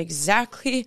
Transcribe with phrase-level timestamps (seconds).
[0.00, 0.86] exactly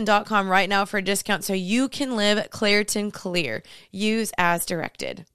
[0.00, 3.62] Claritin.com right now for a discount so you can live Claritin Clear.
[3.90, 5.26] Use as directed.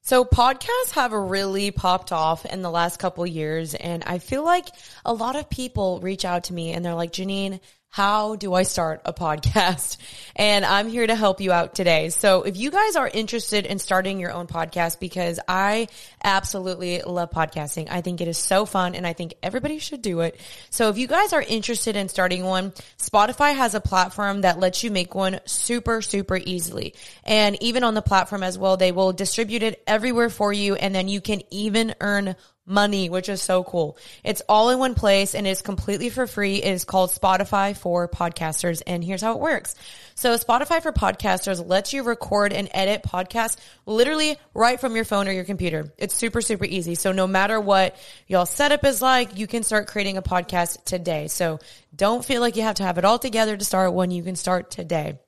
[0.00, 4.68] So podcasts have really popped off in the last couple years and I feel like
[5.04, 7.60] a lot of people reach out to me and they're like, Jeanine,
[7.90, 9.96] how do I start a podcast?
[10.40, 12.10] And I'm here to help you out today.
[12.10, 15.88] So if you guys are interested in starting your own podcast, because I
[16.22, 17.88] absolutely love podcasting.
[17.90, 20.38] I think it is so fun and I think everybody should do it.
[20.70, 24.84] So if you guys are interested in starting one, Spotify has a platform that lets
[24.84, 26.94] you make one super, super easily.
[27.24, 30.76] And even on the platform as well, they will distribute it everywhere for you.
[30.76, 32.36] And then you can even earn
[32.68, 33.96] money, which is so cool.
[34.22, 36.56] It's all in one place and it's completely for free.
[36.56, 38.82] It is called Spotify for podcasters.
[38.86, 39.74] And here's how it works.
[40.14, 43.56] So Spotify for podcasters lets you record and edit podcasts
[43.86, 45.92] literally right from your phone or your computer.
[45.96, 46.94] It's super, super easy.
[46.94, 51.28] So no matter what y'all setup is like, you can start creating a podcast today.
[51.28, 51.58] So
[51.94, 54.10] don't feel like you have to have it all together to start one.
[54.10, 55.18] You can start today.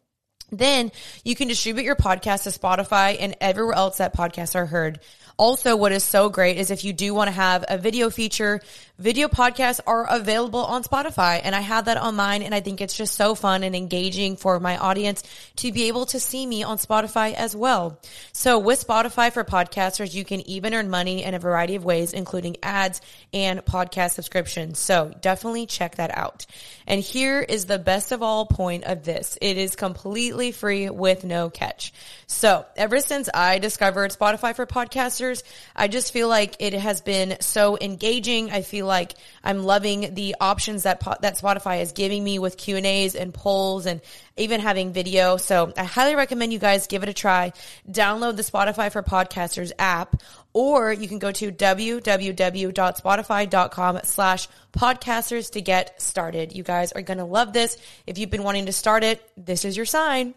[0.52, 0.90] Then
[1.24, 5.00] you can distribute your podcast to Spotify and everywhere else that podcasts are heard.
[5.40, 8.60] Also, what is so great is if you do want to have a video feature,
[9.00, 11.40] video podcasts are available on Spotify.
[11.42, 12.42] And I have that on mine.
[12.42, 15.22] And I think it's just so fun and engaging for my audience
[15.56, 17.98] to be able to see me on Spotify as well.
[18.32, 22.12] So with Spotify for podcasters, you can even earn money in a variety of ways,
[22.12, 23.00] including ads
[23.32, 24.78] and podcast subscriptions.
[24.78, 26.44] So definitely check that out.
[26.86, 29.38] And here is the best of all point of this.
[29.40, 31.94] It is completely free with no catch.
[32.26, 35.42] So ever since I discovered Spotify for podcasters,
[35.74, 38.50] I just feel like it has been so engaging.
[38.50, 42.76] I feel like I'm loving the options that that Spotify is giving me with Q
[42.76, 44.02] and A's and polls and
[44.36, 45.38] even having video.
[45.38, 47.54] So I highly recommend you guys give it a try.
[47.88, 50.20] Download the Spotify for Podcasters app,
[50.52, 56.54] or you can go to www.spotify.com slash podcasters to get started.
[56.54, 57.76] You guys are going to love this.
[58.06, 60.34] If you've been wanting to start it, this is your sign.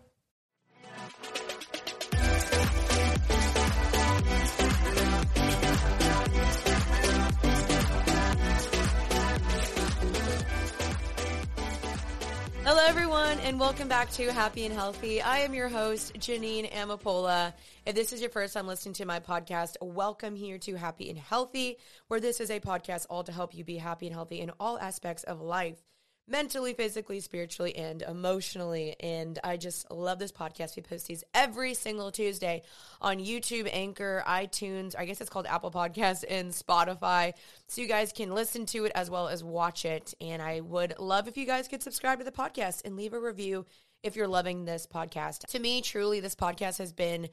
[12.83, 15.21] Hello, everyone, and welcome back to Happy and Healthy.
[15.21, 17.53] I am your host, Jeanine Amapola.
[17.85, 21.17] If this is your first time listening to my podcast, welcome here to Happy and
[21.17, 21.77] Healthy,
[22.09, 24.77] where this is a podcast all to help you be happy and healthy in all
[24.77, 25.81] aspects of life
[26.27, 28.95] mentally, physically, spiritually, and emotionally.
[28.99, 30.75] And I just love this podcast.
[30.75, 32.63] We post these every single Tuesday
[33.01, 37.33] on YouTube, Anchor, iTunes, I guess it's called Apple Podcasts, and Spotify.
[37.67, 40.13] So you guys can listen to it as well as watch it.
[40.21, 43.19] And I would love if you guys could subscribe to the podcast and leave a
[43.19, 43.65] review
[44.03, 45.47] if you're loving this podcast.
[45.47, 47.29] To me, truly, this podcast has been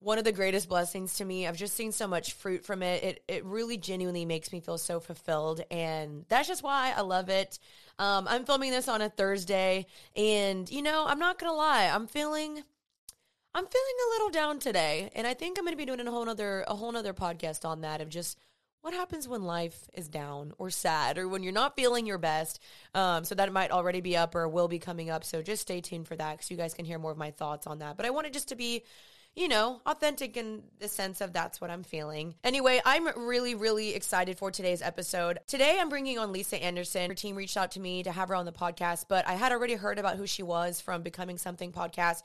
[0.00, 1.46] one of the greatest blessings to me.
[1.46, 3.02] I've just seen so much fruit from it.
[3.02, 7.28] It it really genuinely makes me feel so fulfilled and that's just why I love
[7.28, 7.58] it.
[7.98, 11.90] Um, I'm filming this on a Thursday and you know, I'm not to lie.
[11.92, 12.62] I'm feeling
[13.54, 16.10] I'm feeling a little down today and I think I'm going to be doing a
[16.10, 18.38] whole nother a whole nother podcast on that of just
[18.82, 22.60] what happens when life is down or sad or when you're not feeling your best.
[22.94, 25.24] Um, so that might already be up or will be coming up.
[25.24, 27.66] So just stay tuned for that because you guys can hear more of my thoughts
[27.66, 27.96] on that.
[27.96, 28.84] But I wanted just to be
[29.36, 32.34] you know, authentic in the sense of that's what I'm feeling.
[32.42, 35.38] Anyway, I'm really, really excited for today's episode.
[35.46, 37.10] Today, I'm bringing on Lisa Anderson.
[37.10, 39.52] Her team reached out to me to have her on the podcast, but I had
[39.52, 42.22] already heard about who she was from Becoming Something podcast.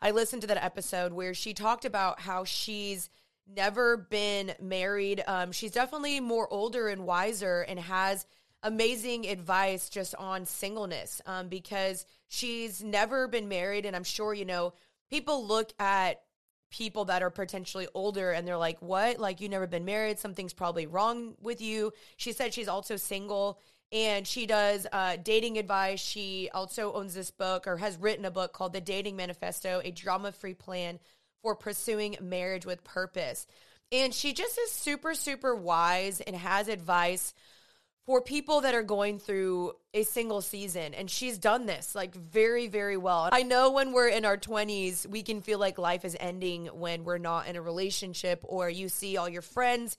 [0.00, 3.10] I listened to that episode where she talked about how she's
[3.46, 5.22] never been married.
[5.26, 8.24] Um, she's definitely more older and wiser and has
[8.62, 13.84] amazing advice just on singleness um, because she's never been married.
[13.84, 14.72] And I'm sure, you know,
[15.10, 16.22] people look at
[16.74, 19.20] people that are potentially older and they're like, what?
[19.20, 20.18] Like, you never been married.
[20.18, 21.92] Something's probably wrong with you.
[22.16, 23.60] She said she's also single
[23.92, 26.00] and she does uh, dating advice.
[26.00, 29.92] She also owns this book or has written a book called The Dating Manifesto, a
[29.92, 30.98] drama free plan
[31.42, 33.46] for pursuing marriage with purpose.
[33.92, 37.34] And she just is super, super wise and has advice
[38.06, 42.68] for people that are going through a single season and she's done this like very
[42.68, 43.28] very well.
[43.32, 47.04] I know when we're in our 20s we can feel like life is ending when
[47.04, 49.96] we're not in a relationship or you see all your friends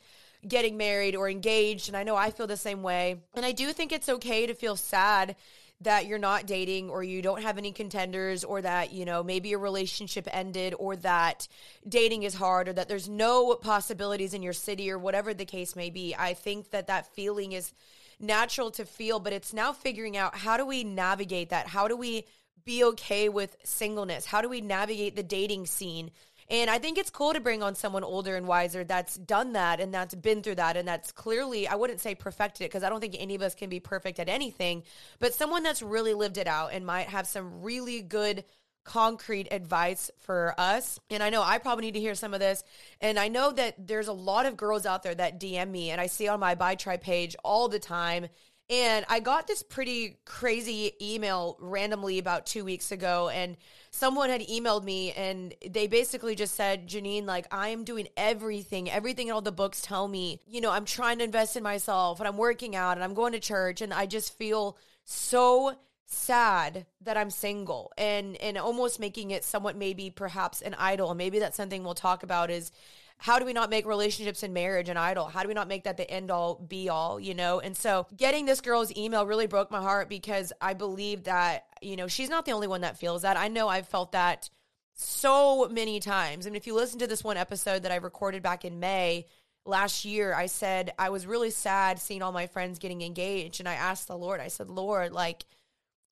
[0.48, 3.22] getting married or engaged and I know I feel the same way.
[3.34, 5.36] And I do think it's okay to feel sad
[5.81, 9.54] that you're not dating or you don't have any contenders or that, you know, maybe
[9.54, 11.48] a relationship ended or that
[11.88, 15.75] dating is hard or that there's no possibilities in your city or whatever the case
[15.75, 16.16] may be.
[16.18, 17.74] I think that that feeling is
[18.19, 21.68] natural to feel, but it's now figuring out how do we navigate that?
[21.68, 22.25] How do we
[22.63, 24.25] be okay with singleness?
[24.25, 26.12] How do we navigate the dating scene?
[26.50, 29.80] And I think it's cool to bring on someone older and wiser that's done that
[29.80, 32.89] and that's been through that and that's clearly, I wouldn't say perfected it because I
[32.89, 34.83] don't think any of us can be perfect at anything,
[35.19, 38.44] but someone that's really lived it out and might have some really good
[38.83, 41.00] concrete advice for us.
[41.09, 42.63] And I know I probably need to hear some of this.
[43.01, 46.00] And I know that there's a lot of girls out there that DM me and
[46.00, 48.27] I see on my buy try page all the time
[48.69, 53.57] and I got this pretty crazy email randomly about two weeks ago, and
[53.91, 58.89] someone had emailed me and they basically just said, Jeanine, like, I am doing everything,
[58.89, 60.41] everything all the books tell me.
[60.47, 63.33] You know, I'm trying to invest in myself and I'm working out and I'm going
[63.33, 65.75] to church, and I just feel so
[66.07, 71.13] sad that I'm single and and almost making it somewhat maybe perhaps an idol.
[71.15, 72.71] Maybe that's something we'll talk about is
[73.17, 75.25] how do we not make relationships and marriage an idol?
[75.25, 77.59] How do we not make that the end all be all, you know?
[77.59, 81.95] And so getting this girl's email really broke my heart because I believe that, you
[81.95, 83.38] know, she's not the only one that feels that.
[83.38, 84.50] I know I've felt that
[84.94, 86.45] so many times.
[86.45, 89.25] I mean, if you listen to this one episode that I recorded back in May,
[89.65, 93.68] last year I said I was really sad seeing all my friends getting engaged and
[93.68, 95.45] I asked the Lord I said Lord like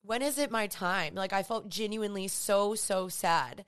[0.02, 3.64] when is it my time like I felt genuinely so so sad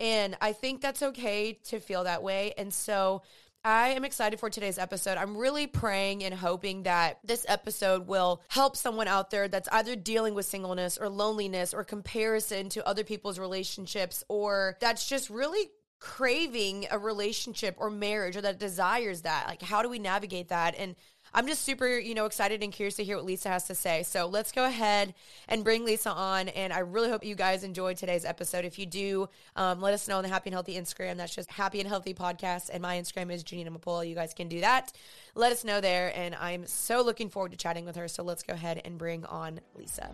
[0.00, 2.54] and I think that's okay to feel that way.
[2.58, 3.22] And so
[3.62, 5.18] I am excited for today's episode.
[5.18, 9.94] I'm really praying and hoping that this episode will help someone out there that's either
[9.94, 15.68] dealing with singleness or loneliness or comparison to other people's relationships or that's just really
[15.98, 19.44] craving a relationship or marriage or that desires that.
[19.46, 20.74] Like, how do we navigate that?
[20.78, 20.96] And
[21.32, 24.02] I'm just super, you know, excited and curious to hear what Lisa has to say.
[24.02, 25.14] So let's go ahead
[25.48, 26.48] and bring Lisa on.
[26.48, 28.64] And I really hope you guys enjoyed today's episode.
[28.64, 31.16] If you do, um, let us know on the Happy and Healthy Instagram.
[31.16, 32.70] That's just Happy and Healthy Podcast.
[32.72, 34.08] And my Instagram is Jeanine Amapola.
[34.08, 34.92] You guys can do that.
[35.34, 36.12] Let us know there.
[36.16, 38.08] And I'm so looking forward to chatting with her.
[38.08, 40.10] So let's go ahead and bring on Lisa.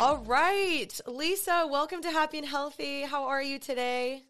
[0.00, 3.02] All right, Lisa, welcome to Happy and Healthy.
[3.02, 4.24] How are you today?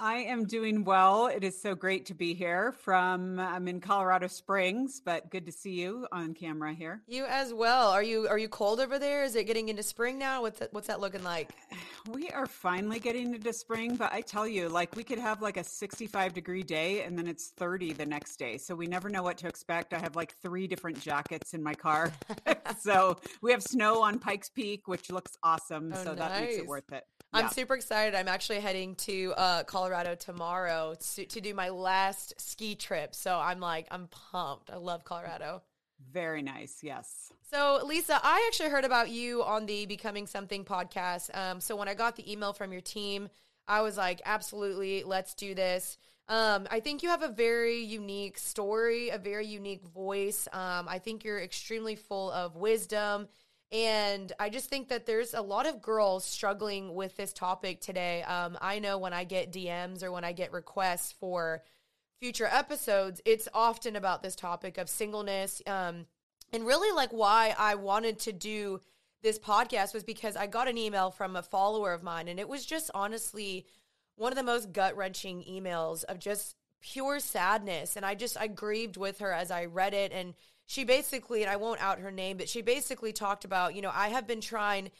[0.00, 1.26] I am doing well.
[1.26, 5.50] It is so great to be here from I'm in Colorado Springs, but good to
[5.50, 7.02] see you on camera here.
[7.08, 7.88] You as well.
[7.88, 9.24] Are you are you cold over there?
[9.24, 10.42] Is it getting into spring now?
[10.42, 11.50] What's that, what's that looking like?
[12.08, 15.58] We are finally getting into spring, but I tell you, like we could have like
[15.58, 18.56] a 65 degree day and then it's 30 the next day.
[18.56, 19.92] So we never know what to expect.
[19.92, 22.12] I have like three different jackets in my car.
[22.80, 25.92] so we have snow on Pikes Peak, which looks awesome.
[25.94, 26.18] Oh, so nice.
[26.18, 27.04] that makes it worth it.
[27.32, 27.50] I'm yeah.
[27.50, 28.14] super excited.
[28.14, 33.14] I'm actually heading to uh, Colorado tomorrow to, to do my last ski trip.
[33.14, 34.70] So I'm like, I'm pumped.
[34.70, 35.62] I love Colorado.
[36.12, 36.78] Very nice.
[36.82, 37.32] Yes.
[37.50, 41.36] So, Lisa, I actually heard about you on the Becoming Something podcast.
[41.36, 43.28] Um, so, when I got the email from your team,
[43.66, 45.98] I was like, absolutely, let's do this.
[46.28, 50.46] Um, I think you have a very unique story, a very unique voice.
[50.52, 53.28] Um, I think you're extremely full of wisdom
[53.70, 58.22] and I just think that there's a lot of girls struggling with this topic today.
[58.22, 61.62] Um, I know when I get DMs or when I get requests for
[62.18, 65.60] future episodes, it's often about this topic of singleness.
[65.66, 66.06] Um,
[66.52, 68.80] and really, like, why I wanted to do
[69.22, 72.48] this podcast was because I got an email from a follower of mine, and it
[72.48, 73.66] was just honestly
[74.16, 77.96] one of the most gut wrenching emails of just pure sadness.
[77.96, 80.12] And I just, I grieved with her as I read it.
[80.12, 80.34] And
[80.68, 83.90] she basically, and I won't out her name, but she basically talked about, you know,
[83.92, 84.90] I have been trying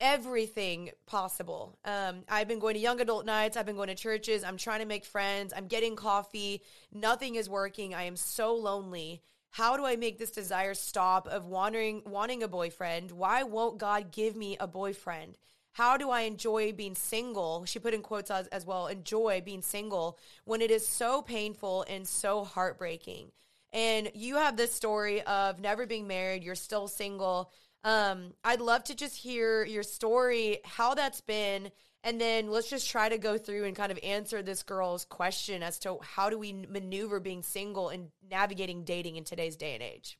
[0.00, 1.78] everything possible.
[1.84, 3.54] Um, I've been going to young adult nights.
[3.54, 4.42] I've been going to churches.
[4.42, 5.52] I'm trying to make friends.
[5.54, 6.62] I'm getting coffee.
[6.94, 7.94] Nothing is working.
[7.94, 9.20] I am so lonely.
[9.50, 13.10] How do I make this desire stop of wandering, wanting a boyfriend?
[13.10, 15.36] Why won't God give me a boyfriend?
[15.72, 17.66] How do I enjoy being single?
[17.66, 21.84] She put in quotes as, as well enjoy being single when it is so painful
[21.86, 23.30] and so heartbreaking.
[23.72, 27.50] And you have this story of never being married, you're still single.
[27.84, 31.70] Um, I'd love to just hear your story, how that's been,
[32.04, 35.62] and then let's just try to go through and kind of answer this girl's question
[35.62, 39.82] as to how do we maneuver being single and navigating dating in today's day and
[39.82, 40.18] age.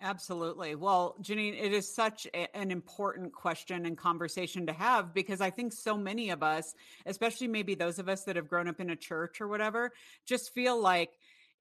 [0.00, 0.74] Absolutely.
[0.74, 5.50] Well, Jeanine, it is such a, an important question and conversation to have because I
[5.50, 6.74] think so many of us,
[7.06, 9.92] especially maybe those of us that have grown up in a church or whatever,
[10.26, 11.10] just feel like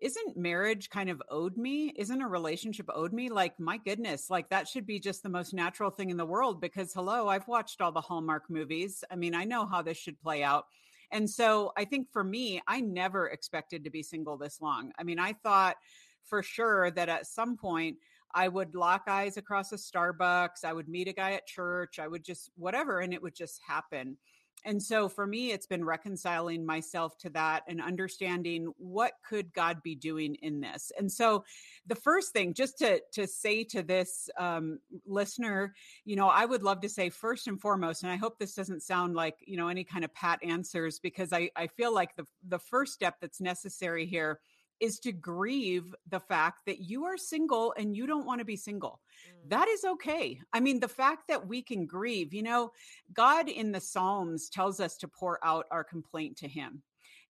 [0.04, 1.94] isn't marriage kind of owed me?
[1.96, 3.30] Isn't a relationship owed me?
[3.30, 6.60] Like, my goodness, like that should be just the most natural thing in the world
[6.60, 9.06] because, hello, I've watched all the Hallmark movies.
[9.10, 10.66] I mean, I know how this should play out.
[11.12, 14.92] And so I think for me, I never expected to be single this long.
[15.00, 15.78] I mean, I thought
[16.26, 17.96] for sure that at some point,
[18.36, 20.66] I would lock eyes across a Starbucks.
[20.66, 21.98] I would meet a guy at church.
[21.98, 24.18] I would just whatever, and it would just happen
[24.66, 29.82] and so for me it's been reconciling myself to that and understanding what could god
[29.84, 30.92] be doing in this.
[30.98, 31.44] And so
[31.88, 35.74] the first thing just to to say to this um, listener
[36.06, 38.82] you know i would love to say first and foremost and i hope this doesn't
[38.82, 42.26] sound like you know any kind of pat answers because i i feel like the
[42.48, 44.40] the first step that's necessary here
[44.80, 48.56] is to grieve the fact that you are single and you don't want to be
[48.56, 49.00] single.
[49.46, 49.50] Mm.
[49.50, 50.40] That is okay.
[50.52, 52.72] I mean, the fact that we can grieve, you know,
[53.14, 56.84] God in the Psalms tells us to pour out our complaint to Him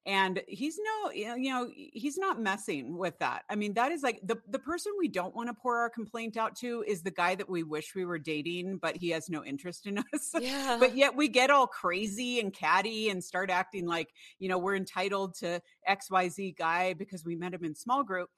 [0.05, 4.19] and he's no you know he's not messing with that i mean that is like
[4.23, 7.35] the the person we don't want to pour our complaint out to is the guy
[7.35, 10.77] that we wish we were dating but he has no interest in us yeah.
[10.79, 14.75] but yet we get all crazy and catty and start acting like you know we're
[14.75, 18.29] entitled to xyz guy because we met him in small group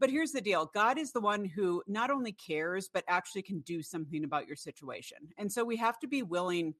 [0.00, 3.60] but here's the deal God is the one who not only cares, but actually can
[3.60, 5.18] do something about your situation.
[5.38, 6.74] And so we have to be willing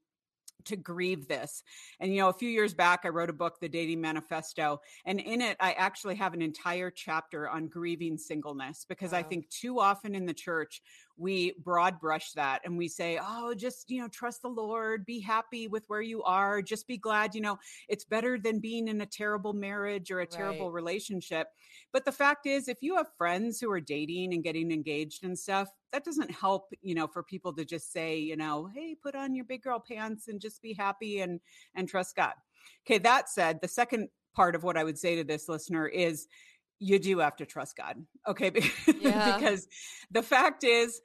[0.64, 1.62] to grieve this.
[2.00, 4.80] And, you know, a few years back, I wrote a book, The Dating Manifesto.
[5.04, 9.18] And in it, I actually have an entire chapter on grieving singleness because wow.
[9.18, 10.82] I think too often in the church,
[11.16, 15.21] we broad brush that and we say, oh, just, you know, trust the Lord, be
[15.21, 19.00] happy with where you are, just be glad, you know, it's better than being in
[19.00, 20.75] a terrible marriage or a terrible right.
[20.75, 21.49] relationship.
[21.92, 25.38] But the fact is, if you have friends who are dating and getting engaged and
[25.38, 29.14] stuff, that doesn't help, you know, for people to just say, you know, hey, put
[29.14, 31.40] on your big girl pants and just be happy and
[31.76, 32.35] and trust God.
[32.87, 36.26] Okay, that said, the second part of what I would say to this listener is
[36.84, 38.04] you do have to trust God.
[38.28, 38.52] Okay.
[39.00, 39.36] Yeah.
[39.36, 39.68] because
[40.10, 41.00] the fact is,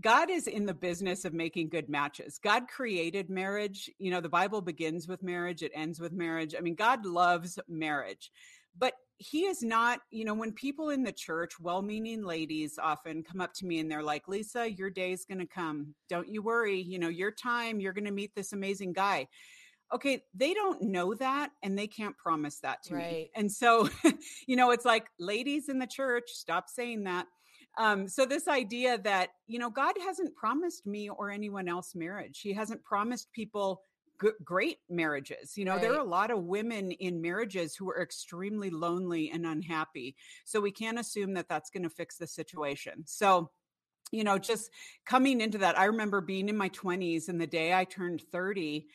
[0.00, 2.38] God is in the business of making good matches.
[2.42, 3.90] God created marriage.
[3.98, 6.54] You know, the Bible begins with marriage, it ends with marriage.
[6.56, 8.30] I mean, God loves marriage.
[8.78, 13.22] But he is not, you know, when people in the church, well meaning ladies often
[13.22, 15.94] come up to me and they're like, Lisa, your day is going to come.
[16.10, 16.80] Don't you worry.
[16.80, 19.28] You know, your time, you're going to meet this amazing guy
[19.92, 23.12] okay, they don't know that and they can't promise that to right.
[23.12, 23.30] me.
[23.34, 23.88] And so,
[24.46, 27.26] you know, it's like, ladies in the church, stop saying that.
[27.78, 32.40] Um, so this idea that, you know, God hasn't promised me or anyone else marriage.
[32.40, 33.82] He hasn't promised people
[34.22, 35.56] g- great marriages.
[35.56, 35.82] You know, right.
[35.82, 40.16] there are a lot of women in marriages who are extremely lonely and unhappy.
[40.44, 43.04] So we can't assume that that's going to fix the situation.
[43.06, 43.50] So,
[44.10, 44.70] you know, just
[45.04, 48.86] coming into that, I remember being in my 20s and the day I turned 30,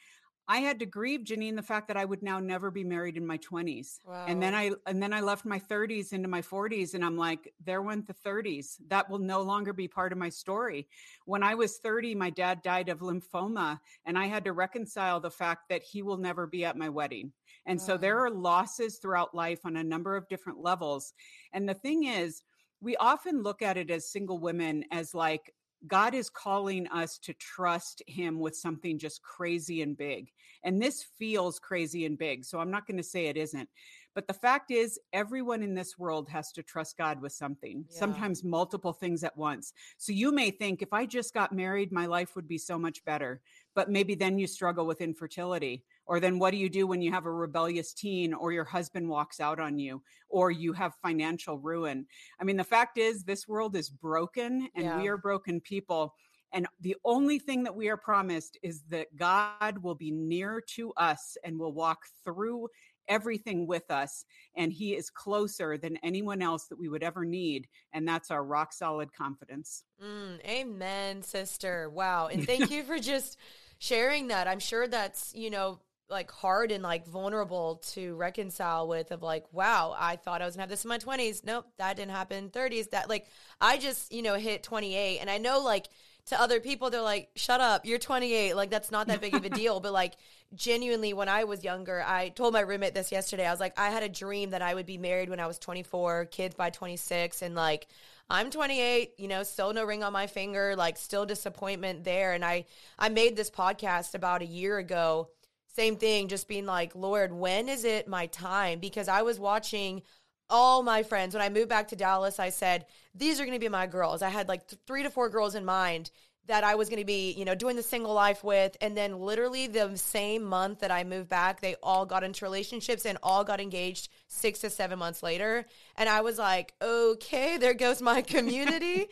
[0.51, 3.25] I had to grieve, Jeanine, the fact that I would now never be married in
[3.25, 3.99] my 20s.
[4.05, 4.25] Wow.
[4.27, 7.53] And then I and then I left my 30s into my 40s and I'm like,
[7.63, 8.75] there went the 30s.
[8.89, 10.89] That will no longer be part of my story.
[11.23, 15.31] When I was 30, my dad died of lymphoma and I had to reconcile the
[15.31, 17.31] fact that he will never be at my wedding.
[17.65, 17.85] And wow.
[17.85, 21.13] so there are losses throughout life on a number of different levels.
[21.53, 22.43] And the thing is,
[22.81, 25.53] we often look at it as single women as like
[25.87, 30.31] God is calling us to trust him with something just crazy and big.
[30.63, 32.45] And this feels crazy and big.
[32.45, 33.67] So I'm not going to say it isn't.
[34.13, 37.97] But the fact is, everyone in this world has to trust God with something, yeah.
[37.97, 39.73] sometimes multiple things at once.
[39.97, 43.03] So you may think, if I just got married, my life would be so much
[43.05, 43.41] better.
[43.73, 45.85] But maybe then you struggle with infertility.
[46.11, 49.07] Or then what do you do when you have a rebellious teen or your husband
[49.07, 52.05] walks out on you or you have financial ruin?
[52.37, 55.01] I mean, the fact is, this world is broken and yeah.
[55.01, 56.13] we are broken people.
[56.51, 60.91] And the only thing that we are promised is that God will be near to
[60.97, 62.67] us and will walk through
[63.07, 64.25] everything with us
[64.57, 68.43] and he is closer than anyone else that we would ever need and that's our
[68.43, 73.37] rock solid confidence mm, amen sister wow and thank you for just
[73.79, 75.79] sharing that i'm sure that's you know
[76.11, 80.55] like hard and like vulnerable to reconcile with of like wow i thought i was
[80.55, 82.49] gonna have this in my 20s nope that didn't happen.
[82.49, 83.27] 30s that like
[83.59, 85.87] i just you know hit 28 and i know like
[86.25, 89.43] to other people they're like shut up you're 28 like that's not that big of
[89.43, 90.13] a deal but like
[90.53, 93.47] genuinely when i was younger i told my roommate this yesterday.
[93.47, 95.57] I was like i had a dream that i would be married when i was
[95.57, 97.87] 24 kids by 26 and like
[98.31, 102.31] I'm 28, you know, still no ring on my finger, like still disappointment there.
[102.31, 102.65] And I
[102.97, 105.27] I made this podcast about a year ago
[105.73, 108.79] same thing, just being like, Lord, when is it my time?
[108.79, 110.01] Because I was watching
[110.49, 111.33] all my friends.
[111.33, 112.85] When I moved back to Dallas, I said,
[113.15, 114.21] these are going to be my girls.
[114.21, 116.11] I had like th- three to four girls in mind
[116.47, 118.75] that I was going to be, you know, doing the single life with.
[118.81, 123.05] And then literally the same month that I moved back, they all got into relationships
[123.05, 125.65] and all got engaged six to seven months later.
[125.95, 129.07] And I was like, okay, there goes my community.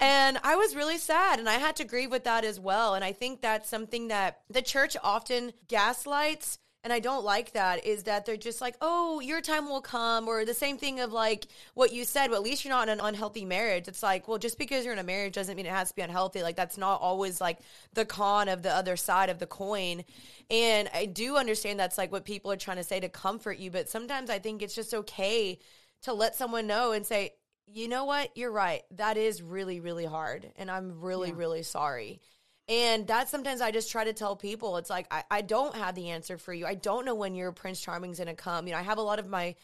[0.00, 1.38] and I was really sad.
[1.38, 2.94] And I had to grieve with that as well.
[2.94, 7.84] And I think that's something that the church often gaslights and I don't like that
[7.84, 11.12] is that they're just like, oh, your time will come, or the same thing of
[11.12, 13.88] like what you said, but at least you're not in an unhealthy marriage.
[13.88, 16.02] It's like, well, just because you're in a marriage doesn't mean it has to be
[16.02, 16.44] unhealthy.
[16.44, 17.58] Like that's not always like
[17.94, 20.04] the con of the other side of the coin.
[20.48, 23.72] And I do understand that's like what people are trying to say to comfort you,
[23.72, 25.58] but sometimes I think it's just okay
[26.02, 27.32] to let someone know and say,
[27.66, 28.82] you know what, you're right.
[28.92, 30.52] That is really, really hard.
[30.54, 31.34] And I'm really, yeah.
[31.36, 32.20] really sorry.
[32.68, 35.94] And that's sometimes I just try to tell people it's like, I, I don't have
[35.94, 36.66] the answer for you.
[36.66, 38.66] I don't know when your Prince Charming's to come.
[38.66, 39.54] You know, I have a lot of my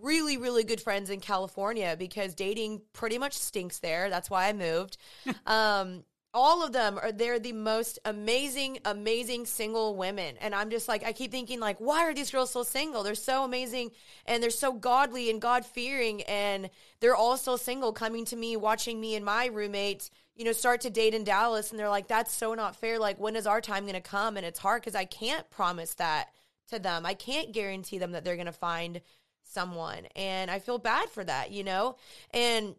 [0.00, 4.10] really, really good friends in California because dating pretty much stinks there.
[4.10, 4.96] That's why I moved.
[5.46, 6.04] um,
[6.34, 11.04] all of them are they're the most amazing amazing single women and i'm just like
[11.04, 13.90] i keep thinking like why are these girls so single they're so amazing
[14.24, 18.56] and they're so godly and god fearing and they're all so single coming to me
[18.56, 22.08] watching me and my roommates you know, start to date in Dallas and they're like,
[22.08, 22.98] that's so not fair.
[22.98, 24.36] Like, when is our time going to come?
[24.36, 26.30] And it's hard because I can't promise that
[26.68, 27.04] to them.
[27.04, 29.00] I can't guarantee them that they're going to find
[29.42, 30.06] someone.
[30.16, 31.96] And I feel bad for that, you know?
[32.30, 32.74] And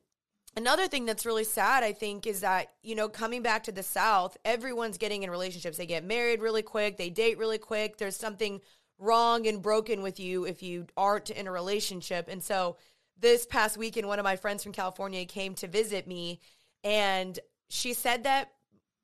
[0.58, 3.84] another thing that's really sad, I think, is that, you know, coming back to the
[3.84, 5.78] South, everyone's getting in relationships.
[5.78, 7.98] They get married really quick, they date really quick.
[7.98, 8.62] There's something
[8.98, 12.28] wrong and broken with you if you aren't in a relationship.
[12.30, 12.78] And so,
[13.20, 16.42] this past weekend, one of my friends from California came to visit me
[16.84, 18.52] and she said that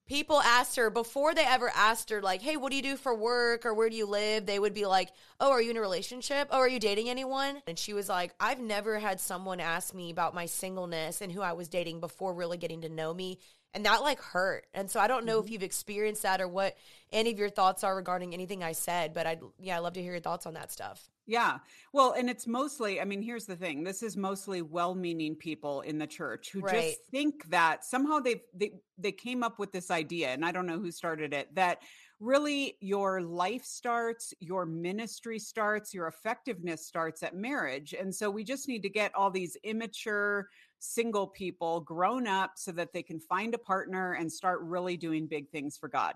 [0.07, 3.15] people asked her before they ever asked her like hey what do you do for
[3.15, 3.65] work?
[3.65, 4.45] Or where do you live?
[4.45, 6.47] They would be like oh are you in a relationship?
[6.51, 7.61] Oh are you dating anyone?
[7.67, 11.41] And she was like i've never had someone ask me about my singleness and who
[11.41, 13.39] i was dating before really getting to know me.
[13.71, 14.65] And that like hurt.
[14.73, 15.45] And so i don't know mm-hmm.
[15.45, 16.75] if you've experienced that or what
[17.11, 20.01] any of your thoughts are regarding anything i said but i'd yeah i'd love to
[20.01, 21.59] hear your thoughts on that stuff yeah.
[21.93, 23.83] Well, and it's mostly, I mean, here's the thing.
[23.83, 26.73] This is mostly well-meaning people in the church who right.
[26.73, 30.65] just think that somehow they they they came up with this idea and I don't
[30.65, 31.83] know who started it that
[32.19, 37.93] really your life starts, your ministry starts, your effectiveness starts at marriage.
[37.93, 42.71] And so we just need to get all these immature single people grown up so
[42.71, 46.15] that they can find a partner and start really doing big things for God.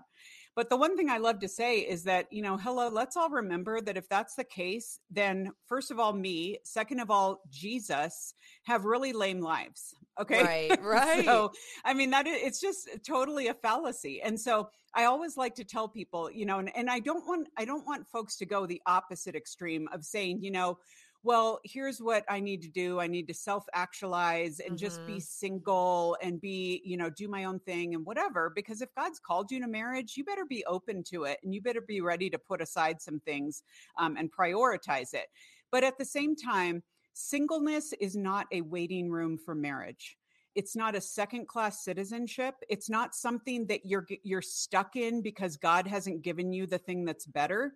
[0.56, 3.28] But the one thing I love to say is that, you know, hello, let's all
[3.28, 8.34] remember that if that's the case, then first of all, me, second of all, Jesus
[8.64, 9.94] have really lame lives.
[10.20, 10.42] Okay.
[10.44, 10.80] Right.
[10.84, 11.24] Right.
[11.24, 11.50] so,
[11.84, 14.20] I mean, that is, it's just totally a fallacy.
[14.22, 17.48] And so I always like to tell people, you know, and, and I don't want,
[17.58, 20.78] I don't want folks to go the opposite extreme of saying, you know,
[21.24, 23.00] well, here's what I need to do.
[23.00, 24.84] I need to self actualize and mm-hmm.
[24.84, 25.20] just be mm-hmm.
[25.20, 28.52] single and be, you know, do my own thing and whatever.
[28.54, 31.62] Because if God's called you to marriage, you better be open to it and you
[31.62, 33.62] better be ready to put aside some things
[33.98, 35.26] um, and prioritize it.
[35.72, 36.82] But at the same time,
[37.14, 40.18] singleness is not a waiting room for marriage
[40.56, 45.56] it's not a second class citizenship it's not something that you're you're stuck in because
[45.56, 47.74] god hasn't given you the thing that's better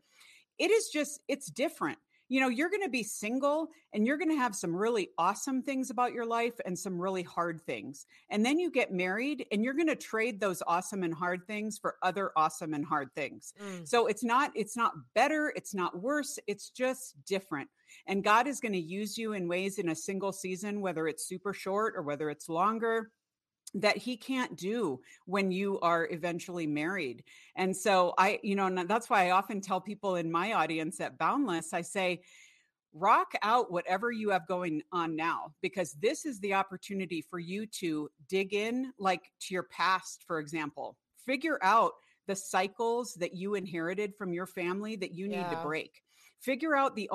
[0.58, 4.30] it is just it's different you know, you're going to be single and you're going
[4.30, 8.06] to have some really awesome things about your life and some really hard things.
[8.30, 11.78] And then you get married and you're going to trade those awesome and hard things
[11.78, 13.54] for other awesome and hard things.
[13.62, 13.88] Mm.
[13.88, 17.68] So it's not it's not better, it's not worse, it's just different.
[18.06, 21.26] And God is going to use you in ways in a single season whether it's
[21.26, 23.10] super short or whether it's longer
[23.74, 27.24] that he can't do when you are eventually married.
[27.56, 31.00] And so I, you know, and that's why I often tell people in my audience
[31.00, 32.22] at Boundless, I say,
[32.94, 37.66] rock out whatever you have going on now, because this is the opportunity for you
[37.66, 41.92] to dig in, like to your past, for example, figure out
[42.26, 45.50] the cycles that you inherited from your family that you need yeah.
[45.50, 46.02] to break
[46.40, 47.10] figure out the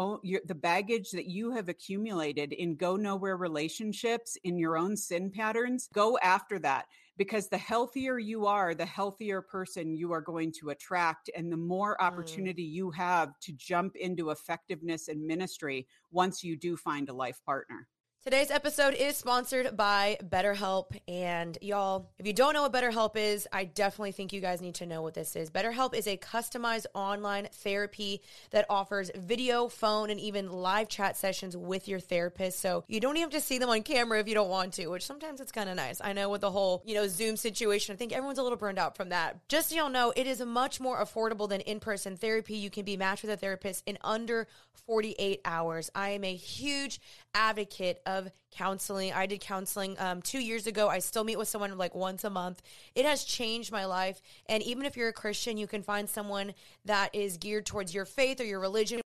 [0.45, 5.89] the baggage that you have accumulated in go nowhere relationships in your own sin patterns
[5.93, 6.85] go after that
[7.17, 11.57] because the healthier you are the healthier person you are going to attract and the
[11.57, 12.05] more mm.
[12.05, 12.73] opportunity mm.
[12.73, 17.87] you have to jump into effectiveness and ministry once you do find a life partner
[18.25, 20.97] Today's episode is sponsored by BetterHelp.
[21.09, 24.75] And y'all, if you don't know what BetterHelp is, I definitely think you guys need
[24.75, 25.49] to know what this is.
[25.49, 31.57] BetterHelp is a customized online therapy that offers video, phone, and even live chat sessions
[31.57, 32.61] with your therapist.
[32.61, 34.87] So you don't even have to see them on camera if you don't want to,
[34.87, 35.99] which sometimes it's kind of nice.
[36.01, 38.79] I know with the whole, you know, Zoom situation, I think everyone's a little burned
[38.79, 39.49] out from that.
[39.49, 42.55] Just so y'all know, it is much more affordable than in person therapy.
[42.55, 44.47] You can be matched with a therapist in under
[44.87, 45.91] 48 hours.
[45.93, 47.01] I am a huge
[47.33, 48.12] advocate of
[48.51, 49.13] counseling.
[49.13, 50.87] I did counseling um, two years ago.
[50.87, 52.61] I still meet with someone like once a month.
[52.95, 54.21] It has changed my life.
[54.47, 56.53] And even if you're a Christian, you can find someone
[56.85, 59.01] that is geared towards your faith or your religion.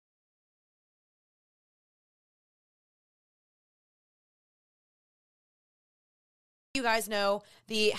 [6.74, 7.94] You guys know the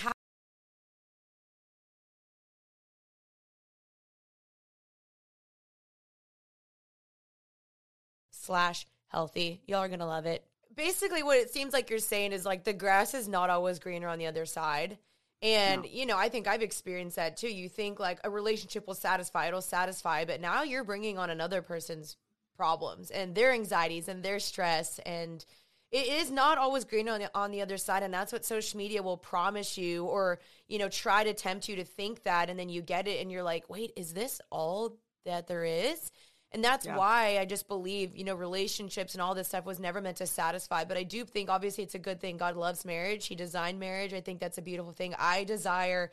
[8.45, 9.61] slash healthy.
[9.65, 10.45] Y'all are gonna love it.
[10.75, 14.07] Basically, what it seems like you're saying is like the grass is not always greener
[14.07, 14.97] on the other side.
[15.41, 15.89] And, no.
[15.89, 17.53] you know, I think I've experienced that too.
[17.53, 21.61] You think like a relationship will satisfy, it'll satisfy, but now you're bringing on another
[21.61, 22.17] person's
[22.57, 24.99] problems and their anxieties and their stress.
[25.05, 25.45] And
[25.91, 28.03] it is not always greener on the, on the other side.
[28.03, 31.75] And that's what social media will promise you or, you know, try to tempt you
[31.77, 32.49] to think that.
[32.49, 36.11] And then you get it and you're like, wait, is this all that there is?
[36.55, 36.95] And that's yeah.
[36.95, 40.25] why I just believe, you know, relationships and all this stuff was never meant to
[40.25, 40.85] satisfy.
[40.85, 42.37] But I do think, obviously, it's a good thing.
[42.37, 43.27] God loves marriage.
[43.27, 44.13] He designed marriage.
[44.13, 45.13] I think that's a beautiful thing.
[45.19, 46.11] I desire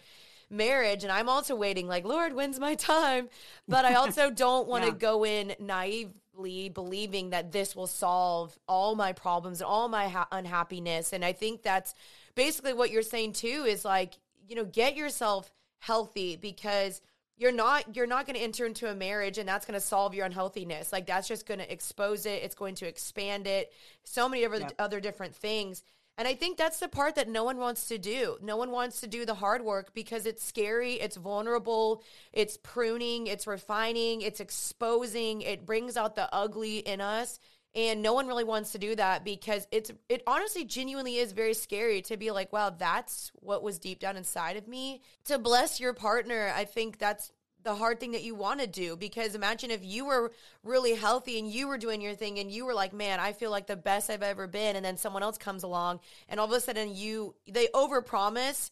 [0.50, 3.30] marriage and I'm also waiting like Lord when's my time
[3.66, 4.96] but I also don't want to yeah.
[4.98, 10.28] go in naively believing that this will solve all my problems and all my ha-
[10.30, 11.94] unhappiness and I think that's
[12.34, 17.00] basically what you're saying too is like you know get yourself healthy because
[17.42, 20.14] you're not you're not going to enter into a marriage and that's going to solve
[20.14, 20.92] your unhealthiness.
[20.92, 22.40] Like that's just going to expose it.
[22.44, 23.72] It's going to expand it.
[24.04, 24.74] So many other, yep.
[24.78, 25.82] other different things.
[26.18, 28.36] And i think that's the part that no one wants to do.
[28.40, 33.26] No one wants to do the hard work because it's scary it's vulnerable it's pruning
[33.26, 35.42] it's refining it's exposing.
[35.42, 37.40] It brings out the ugly in us
[37.74, 41.54] and no one really wants to do that because it's it honestly genuinely is very
[41.54, 45.00] scary to be like wow that's what was deep down inside of me.
[45.24, 47.32] To bless your partner i think that's
[47.64, 50.32] the hard thing that you want to do because imagine if you were
[50.64, 53.50] really healthy and you were doing your thing and you were like man i feel
[53.50, 54.76] like the best i've ever been.
[54.76, 58.70] And then someone else comes along and all of a sudden you they overpromise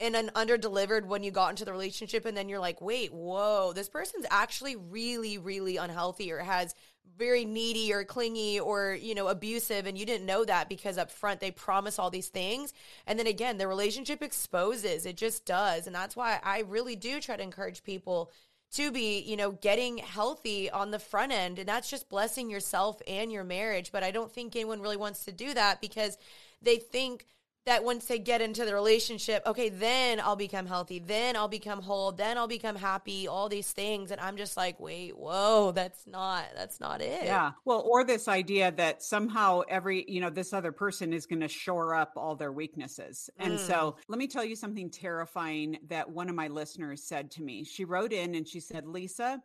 [0.00, 3.12] and then under delivered when you got into the relationship and then you're like wait
[3.12, 6.74] whoa this person's actually really really unhealthy or has
[7.20, 11.10] very needy or clingy or you know abusive and you didn't know that because up
[11.10, 12.72] front they promise all these things.
[13.06, 15.86] And then again the relationship exposes it just does.
[15.86, 18.30] And that's why i really do try to encourage people
[18.72, 23.00] to be you know getting healthy on the front end and that's just blessing yourself
[23.06, 23.92] and your marriage.
[23.92, 26.16] But i don't think anyone really wants to do that because
[26.62, 27.26] they think
[27.66, 31.82] that once they get into the relationship, okay, then I'll become healthy, then I'll become
[31.82, 34.10] whole, then I'll become happy, all these things.
[34.10, 37.24] And I'm just like, wait, whoa, that's not, that's not it.
[37.24, 37.52] Yeah.
[37.64, 41.48] Well, or this idea that somehow every, you know, this other person is going to
[41.48, 43.28] shore up all their weaknesses.
[43.38, 43.58] And mm.
[43.58, 47.64] so let me tell you something terrifying that one of my listeners said to me.
[47.64, 49.42] She wrote in and she said, Lisa,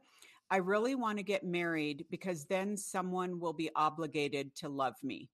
[0.50, 5.30] I really want to get married because then someone will be obligated to love me.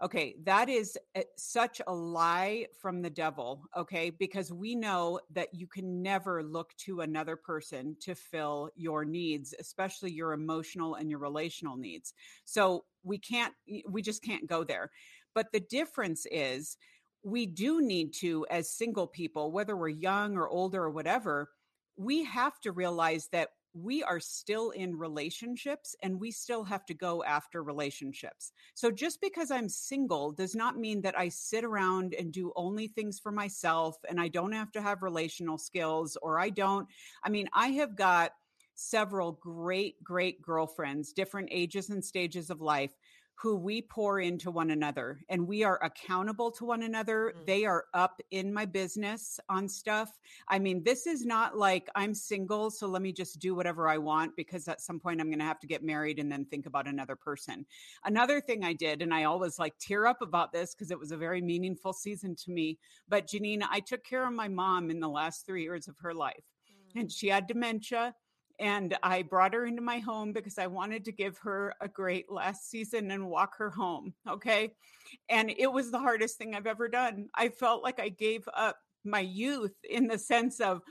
[0.00, 4.10] Okay, that is eh, such a lie from the devil, okay?
[4.10, 9.54] Because we know that you can never look to another person to fill your needs,
[9.58, 12.14] especially your emotional and your relational needs.
[12.44, 13.54] So we can't,
[13.88, 14.90] we just can't go there.
[15.34, 16.76] But the difference is,
[17.24, 21.50] we do need to, as single people, whether we're young or older or whatever,
[21.96, 23.48] we have to realize that
[23.82, 28.52] we are still in relationships and we still have to go after relationships.
[28.74, 32.88] So just because I'm single does not mean that I sit around and do only
[32.88, 36.88] things for myself and I don't have to have relational skills or I don't.
[37.22, 38.32] I mean, I have got
[38.74, 42.94] several great, great girlfriends, different ages and stages of life
[43.40, 47.32] who we pour into one another and we are accountable to one another.
[47.32, 47.44] Mm-hmm.
[47.46, 50.18] They are up in my business on stuff.
[50.48, 53.96] I mean, this is not like I'm single, so let me just do whatever I
[53.96, 56.66] want because at some point I'm going to have to get married and then think
[56.66, 57.64] about another person.
[58.04, 61.12] Another thing I did, and I always like tear up about this because it was
[61.12, 62.76] a very meaningful season to me.
[63.08, 66.12] But Jeanine, I took care of my mom in the last three years of her
[66.12, 66.98] life, mm-hmm.
[66.98, 67.14] and mm.
[67.16, 68.16] she had dementia
[68.58, 72.30] and I brought her into my home because I wanted to give her a great
[72.30, 74.14] last season and walk her home.
[74.28, 74.74] Okay.
[75.28, 77.28] And it was the hardest thing I've ever done.
[77.34, 80.82] I felt like I gave up my youth in the sense of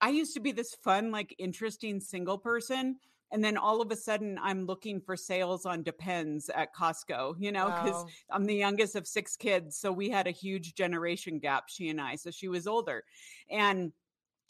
[0.00, 2.96] I used to be this fun, like interesting single person.
[3.32, 7.50] And then all of a sudden, I'm looking for sales on Depends at Costco, you
[7.50, 8.08] know, because wow.
[8.30, 9.76] I'm the youngest of six kids.
[9.76, 12.16] So we had a huge generation gap, she and I.
[12.16, 13.02] So she was older.
[13.50, 13.92] And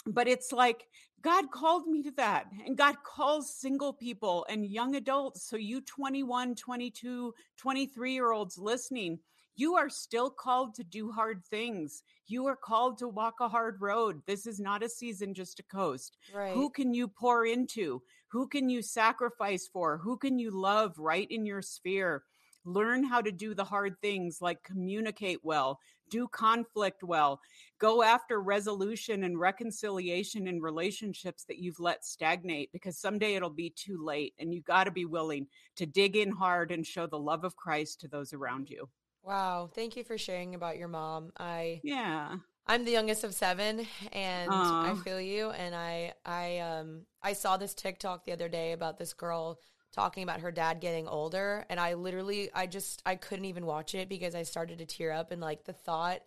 [0.06, 0.86] but it's like
[1.24, 2.46] God called me to that.
[2.66, 5.48] And God calls single people and young adults.
[5.48, 9.18] So, you 21, 22, 23 year olds listening,
[9.56, 12.02] you are still called to do hard things.
[12.26, 14.20] You are called to walk a hard road.
[14.26, 16.18] This is not a season just to coast.
[16.34, 16.52] Right.
[16.52, 18.02] Who can you pour into?
[18.28, 19.98] Who can you sacrifice for?
[19.98, 22.24] Who can you love right in your sphere?
[22.64, 27.40] Learn how to do the hard things like communicate well, do conflict well,
[27.78, 33.70] go after resolution and reconciliation in relationships that you've let stagnate because someday it'll be
[33.70, 34.34] too late.
[34.38, 35.46] And you got to be willing
[35.76, 38.88] to dig in hard and show the love of Christ to those around you.
[39.22, 39.70] Wow.
[39.74, 41.32] Thank you for sharing about your mom.
[41.38, 42.36] I, yeah.
[42.66, 44.92] I'm the youngest of seven and Aww.
[44.92, 45.50] I feel you.
[45.50, 49.58] And I, I, um, I saw this TikTok the other day about this girl
[49.94, 53.94] talking about her dad getting older and I literally I just I couldn't even watch
[53.94, 56.20] it because I started to tear up and like the thought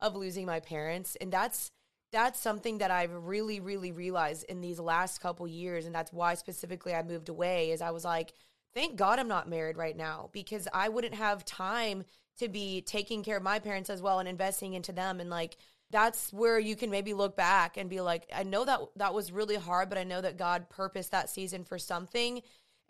[0.00, 1.70] of losing my parents and that's
[2.12, 6.34] that's something that I've really really realized in these last couple years and that's why
[6.34, 8.32] specifically I moved away is I was like
[8.74, 12.04] thank God I'm not married right now because I wouldn't have time
[12.38, 15.58] to be taking care of my parents as well and investing into them and like
[15.90, 19.30] that's where you can maybe look back and be like I know that that was
[19.30, 22.40] really hard but I know that God purposed that season for something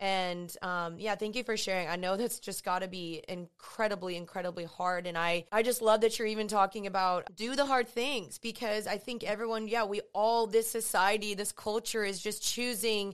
[0.01, 1.87] and um, yeah, thank you for sharing.
[1.87, 5.05] I know that's just got to be incredibly, incredibly hard.
[5.05, 8.87] And I, I just love that you're even talking about do the hard things because
[8.87, 13.13] I think everyone, yeah, we all, this society, this culture is just choosing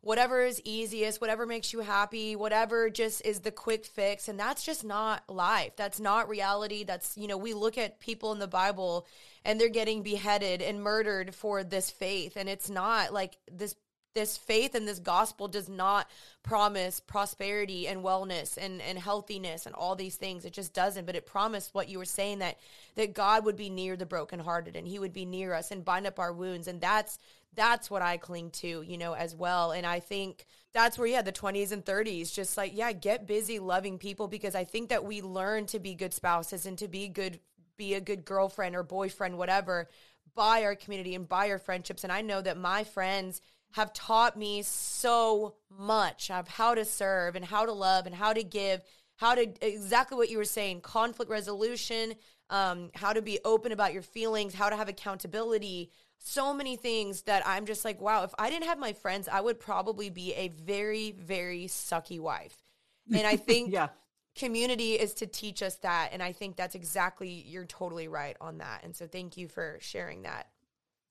[0.00, 4.26] whatever is easiest, whatever makes you happy, whatever just is the quick fix.
[4.28, 5.76] And that's just not life.
[5.76, 6.82] That's not reality.
[6.82, 9.06] That's, you know, we look at people in the Bible
[9.44, 12.36] and they're getting beheaded and murdered for this faith.
[12.36, 13.76] And it's not like this
[14.14, 16.08] this faith and this gospel does not
[16.42, 20.44] promise prosperity and wellness and, and healthiness and all these things.
[20.44, 21.04] It just doesn't.
[21.04, 22.58] But it promised what you were saying that
[22.94, 26.06] that God would be near the brokenhearted and He would be near us and bind
[26.06, 26.68] up our wounds.
[26.68, 27.18] And that's
[27.54, 29.72] that's what I cling to, you know, as well.
[29.72, 33.58] And I think that's where, yeah, the 20s and 30s, just like, yeah, get busy
[33.58, 37.08] loving people because I think that we learn to be good spouses and to be
[37.08, 37.38] good,
[37.76, 39.88] be a good girlfriend or boyfriend, whatever,
[40.34, 42.02] by our community and by our friendships.
[42.02, 43.40] And I know that my friends
[43.74, 48.32] have taught me so much of how to serve and how to love and how
[48.32, 48.80] to give,
[49.16, 52.14] how to exactly what you were saying, conflict resolution,
[52.50, 55.90] um, how to be open about your feelings, how to have accountability.
[56.18, 59.40] So many things that I'm just like, wow, if I didn't have my friends, I
[59.40, 62.56] would probably be a very, very sucky wife.
[63.12, 63.88] And I think yeah.
[64.36, 66.10] community is to teach us that.
[66.12, 68.84] And I think that's exactly, you're totally right on that.
[68.84, 70.46] And so thank you for sharing that.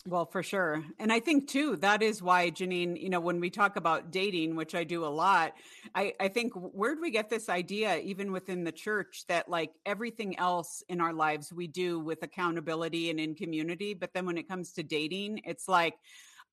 [0.05, 0.83] Well, for sure.
[0.99, 4.57] And I think too, that is why, Jeanine, you know, when we talk about dating,
[4.57, 5.53] which I do a lot,
[5.95, 9.71] I, I think where do we get this idea, even within the church, that like
[9.85, 13.93] everything else in our lives we do with accountability and in community.
[13.93, 15.95] But then when it comes to dating, it's like,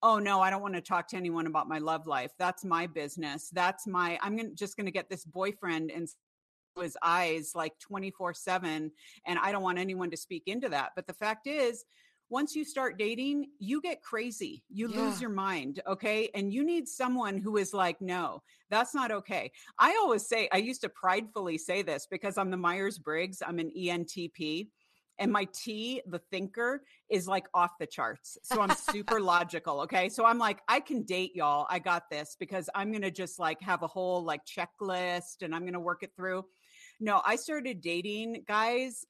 [0.00, 2.30] oh no, I don't want to talk to anyone about my love life.
[2.38, 3.50] That's my business.
[3.52, 6.08] That's my, I'm gonna, just going to get this boyfriend and
[6.80, 8.90] his eyes like 24 7
[9.26, 11.84] and i don't want anyone to speak into that but the fact is
[12.30, 14.62] once you start dating, you get crazy.
[14.70, 15.00] You yeah.
[15.00, 15.82] lose your mind.
[15.86, 16.30] Okay.
[16.34, 19.50] And you need someone who is like, no, that's not okay.
[19.78, 23.58] I always say, I used to pridefully say this because I'm the Myers Briggs, I'm
[23.58, 24.68] an ENTP.
[25.18, 28.38] And my T, the thinker, is like off the charts.
[28.42, 29.80] So I'm super logical.
[29.80, 30.08] Okay.
[30.08, 31.66] So I'm like, I can date y'all.
[31.68, 35.54] I got this because I'm going to just like have a whole like checklist and
[35.54, 36.46] I'm going to work it through.
[37.00, 39.04] No, I started dating guys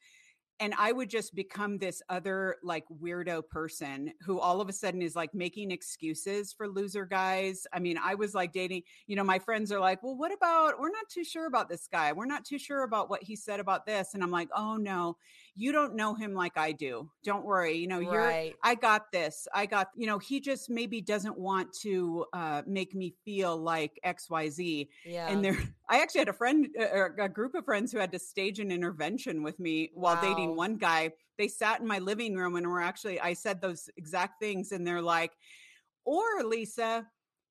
[0.61, 5.01] and I would just become this other like weirdo person who all of a sudden
[5.01, 7.67] is like making excuses for loser guys.
[7.73, 10.79] I mean, I was like dating, you know, my friends are like, well, what about,
[10.79, 12.13] we're not too sure about this guy.
[12.13, 14.13] We're not too sure about what he said about this.
[14.13, 15.17] And I'm like, oh no,
[15.55, 17.11] you don't know him like I do.
[17.25, 17.77] Don't worry.
[17.77, 18.55] You know, you're, right.
[18.63, 19.47] I got this.
[19.55, 23.99] I got, you know, he just maybe doesn't want to uh, make me feel like
[24.05, 24.89] XYZ.
[25.05, 25.29] Yeah.
[25.29, 25.59] And there,
[25.89, 28.59] I actually had a friend uh, or a group of friends who had to stage
[28.59, 30.23] an intervention with me while wow.
[30.23, 31.11] dating one guy.
[31.39, 34.73] They sat in my living room and were actually, I said those exact things.
[34.73, 35.33] And they're like,
[36.05, 37.07] or Lisa,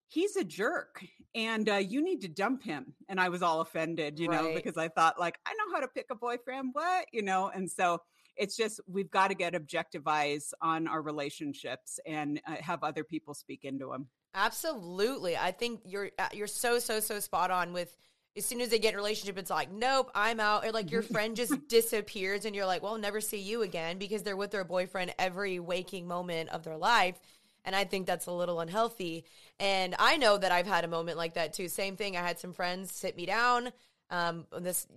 [0.09, 2.93] he's a jerk and uh, you need to dump him.
[3.07, 4.43] And I was all offended, you right.
[4.43, 6.69] know, because I thought, like, I know how to pick a boyfriend.
[6.73, 7.05] What?
[7.13, 8.01] You know, and so
[8.35, 13.03] it's just we've got to get objective eyes on our relationships and uh, have other
[13.03, 14.07] people speak into them.
[14.33, 15.37] Absolutely.
[15.37, 17.95] I think you're uh, you're so so so spot on with
[18.37, 20.91] as soon as they get in a relationship it's like nope, I'm out or like
[20.91, 24.37] your friend just disappears and you're like, "Well, I'll never see you again" because they're
[24.37, 27.19] with their boyfriend every waking moment of their life.
[27.65, 29.25] And I think that's a little unhealthy.
[29.59, 31.67] And I know that I've had a moment like that too.
[31.67, 32.15] Same thing.
[32.15, 33.71] I had some friends sit me down.
[34.09, 34.87] Um, this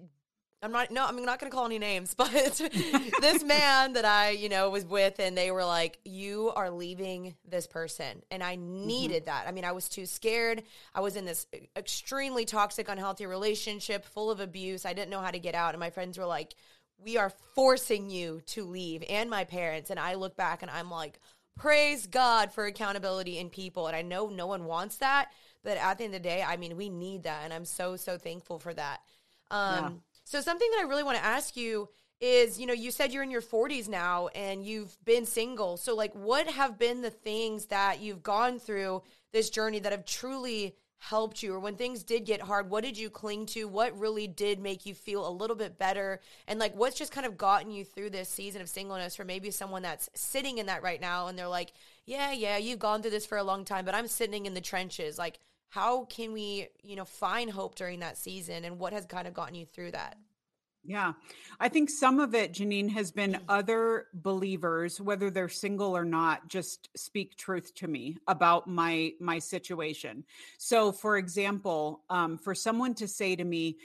[0.62, 2.30] I'm not no, I'm not going to call any names, but
[3.20, 7.34] this man that I, you know, was with and they were like, "You are leaving
[7.44, 8.86] this person." And I mm-hmm.
[8.86, 9.26] needed mm-hmm.
[9.26, 9.48] that.
[9.48, 10.62] I mean, I was too scared.
[10.94, 11.46] I was in this
[11.76, 14.86] extremely toxic, unhealthy relationship full of abuse.
[14.86, 16.54] I didn't know how to get out, and my friends were like,
[16.96, 20.90] "We are forcing you to leave." And my parents, and I look back and I'm
[20.90, 21.18] like,
[21.56, 25.30] "Praise God for accountability in people." And I know no one wants that,
[25.62, 27.96] but at the end of the day, I mean, we need that, and I'm so
[27.96, 29.00] so thankful for that.
[29.50, 29.90] Um, yeah
[30.24, 31.88] so something that I really want to ask you
[32.20, 35.76] is, you know, you said you're in your 40s now and you've been single.
[35.76, 40.04] So like what have been the things that you've gone through this journey that have
[40.04, 43.66] truly helped you or when things did get hard what did you cling to?
[43.66, 46.20] What really did make you feel a little bit better?
[46.46, 49.50] And like what's just kind of gotten you through this season of singleness for maybe
[49.50, 51.72] someone that's sitting in that right now and they're like
[52.06, 54.60] yeah yeah you've gone through this for a long time but i'm sitting in the
[54.60, 55.18] trenches.
[55.18, 59.26] Like how can we you know find hope during that season and what has kind
[59.26, 60.16] of gotten you through that
[60.84, 61.12] yeah.
[61.60, 66.48] I think some of it, Jeanine, has been other believers, whether they're single or not,
[66.48, 70.24] just speak truth to me about my my situation.
[70.58, 73.78] So for example, um, for someone to say to me,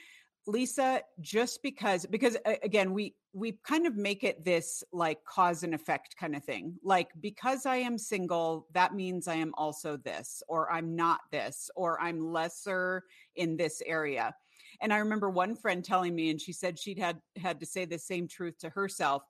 [0.48, 5.76] Lisa, just because because again, we we kind of make it this like cause and
[5.76, 6.80] effect kind of thing.
[6.84, 11.70] Like because I am single, that means I am also this, or I'm not this,
[11.76, 13.04] or I'm lesser
[13.36, 14.34] in this area
[14.82, 17.86] and I remember one friend telling me, and she said she'd had had to say
[17.86, 19.24] the same truth to herself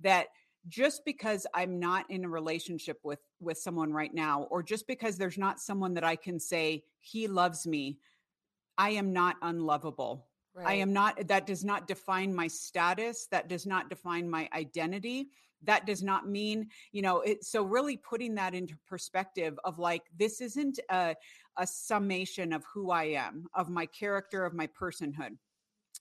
[0.00, 0.26] that
[0.68, 5.16] just because I'm not in a relationship with with someone right now, or just because
[5.16, 7.98] there's not someone that I can say he loves me,
[8.76, 10.26] I am not unlovable.
[10.54, 10.66] Right.
[10.66, 13.28] I am not, that does not define my status.
[13.30, 15.28] That does not define my identity.
[15.64, 20.02] That does not mean, you know, it, so really putting that into perspective of like,
[20.18, 21.14] this isn't a,
[21.58, 25.36] a summation of who I am, of my character, of my personhood.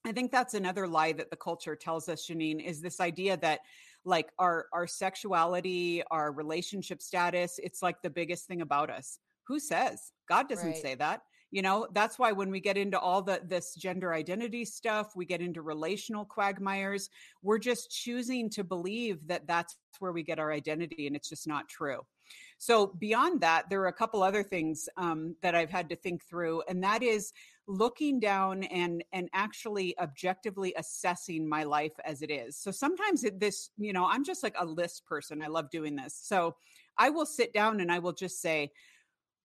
[0.06, 3.60] I think that's another lie that the culture tells us, Jeanine, is this idea that
[4.06, 9.20] like our our sexuality, our relationship status, it's like the biggest thing about us.
[9.48, 10.14] Who says?
[10.30, 10.82] God doesn't right.
[10.82, 14.64] say that you know that's why when we get into all the this gender identity
[14.64, 17.10] stuff we get into relational quagmires
[17.42, 21.48] we're just choosing to believe that that's where we get our identity and it's just
[21.48, 22.06] not true.
[22.58, 26.24] So beyond that there are a couple other things um, that i've had to think
[26.24, 27.34] through and that is
[27.68, 32.58] looking down and and actually objectively assessing my life as it is.
[32.58, 35.96] So sometimes it, this you know i'm just like a list person i love doing
[35.96, 36.20] this.
[36.22, 36.56] So
[36.98, 38.72] i will sit down and i will just say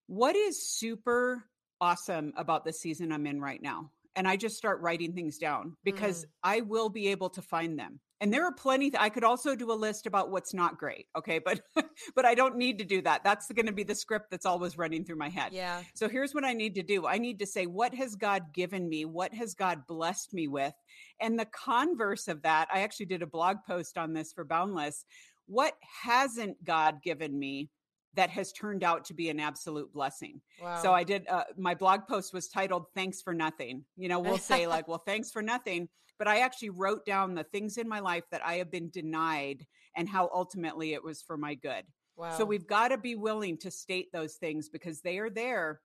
[0.07, 1.45] what is super
[1.85, 3.90] awesome about the season I'm in right now.
[4.16, 6.29] And I just start writing things down because mm.
[6.42, 8.01] I will be able to find them.
[8.20, 11.07] And there are plenty th- I could also do a list about what's not great,
[11.14, 11.40] okay?
[11.40, 11.61] But
[12.16, 13.23] but I don't need to do that.
[13.23, 15.53] That's going to be the script that's always running through my head.
[15.53, 15.83] Yeah.
[15.94, 17.07] So here's what I need to do.
[17.07, 19.05] I need to say what has God given me?
[19.05, 20.73] What has God blessed me with?
[21.20, 25.05] And the converse of that, I actually did a blog post on this for Boundless.
[25.47, 27.68] What hasn't God given me
[28.14, 30.40] that has turned out to be an absolute blessing.
[30.62, 30.81] Wow.
[30.83, 33.85] So I did uh, my blog post was titled thanks for nothing.
[33.96, 37.44] You know, we'll say like, well, thanks for nothing, but I actually wrote down the
[37.44, 41.37] things in my life that I have been denied and how ultimately it was for
[41.37, 41.85] my good.
[42.16, 42.37] Wow.
[42.37, 45.81] So we've got to be willing to state those things because they are there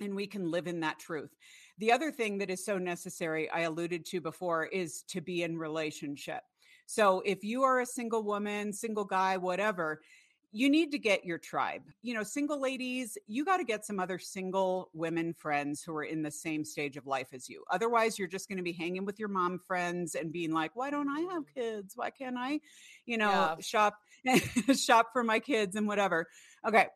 [0.00, 1.30] and we can live in that truth.
[1.78, 5.58] The other thing that is so necessary I alluded to before is to be in
[5.58, 6.42] relationship.
[6.86, 10.00] So if you are a single woman, single guy, whatever,
[10.54, 11.82] you need to get your tribe.
[12.02, 16.04] You know, single ladies, you got to get some other single women friends who are
[16.04, 17.64] in the same stage of life as you.
[17.72, 20.90] Otherwise, you're just going to be hanging with your mom friends and being like, "Why
[20.90, 21.94] don't I have kids?
[21.96, 22.60] Why can't I,
[23.04, 23.56] you know, yeah.
[23.58, 23.96] shop
[24.76, 26.28] shop for my kids and whatever."
[26.64, 26.86] Okay.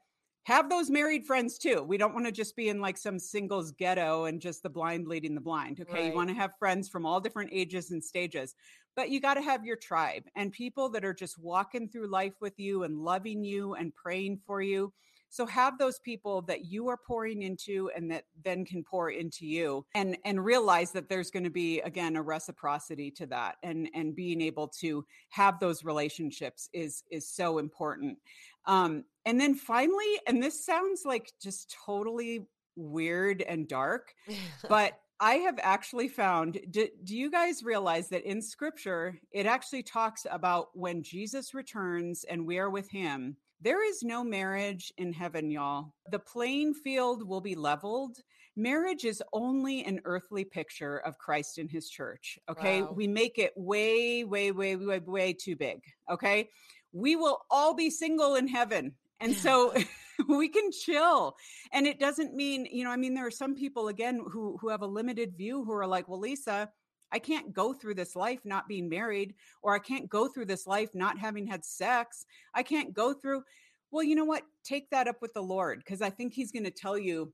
[0.44, 1.82] Have those married friends too.
[1.82, 5.06] We don't want to just be in like some singles ghetto and just the blind
[5.06, 5.80] leading the blind.
[5.80, 5.92] Okay.
[5.92, 6.04] Right.
[6.06, 8.54] You want to have friends from all different ages and stages
[8.98, 12.32] but you got to have your tribe and people that are just walking through life
[12.40, 14.92] with you and loving you and praying for you.
[15.28, 19.46] So have those people that you are pouring into and that then can pour into
[19.46, 23.88] you and and realize that there's going to be again a reciprocity to that and
[23.94, 28.18] and being able to have those relationships is is so important.
[28.66, 34.12] Um and then finally and this sounds like just totally weird and dark,
[34.68, 39.82] but I have actually found, do, do, you guys realize that in scripture, it actually
[39.82, 45.12] talks about when Jesus returns and we are with him, there is no marriage in
[45.12, 45.92] heaven, y'all.
[46.12, 48.18] The playing field will be leveled.
[48.56, 52.38] Marriage is only an earthly picture of Christ and his church.
[52.48, 52.82] Okay.
[52.82, 52.92] Wow.
[52.92, 55.82] We make it way, way, way, way, way too big.
[56.08, 56.48] Okay.
[56.92, 58.94] We will all be single in heaven.
[59.18, 59.74] And so
[60.28, 61.36] we can chill.
[61.72, 64.68] And it doesn't mean, you know, I mean, there are some people again who who
[64.68, 66.70] have a limited view who are like, well, Lisa,
[67.12, 70.66] I can't go through this life not being married, or I can't go through this
[70.66, 72.26] life not having had sex.
[72.54, 73.42] I can't go through.
[73.90, 74.42] Well, you know what?
[74.64, 77.32] Take that up with the Lord because I think He's going to tell you.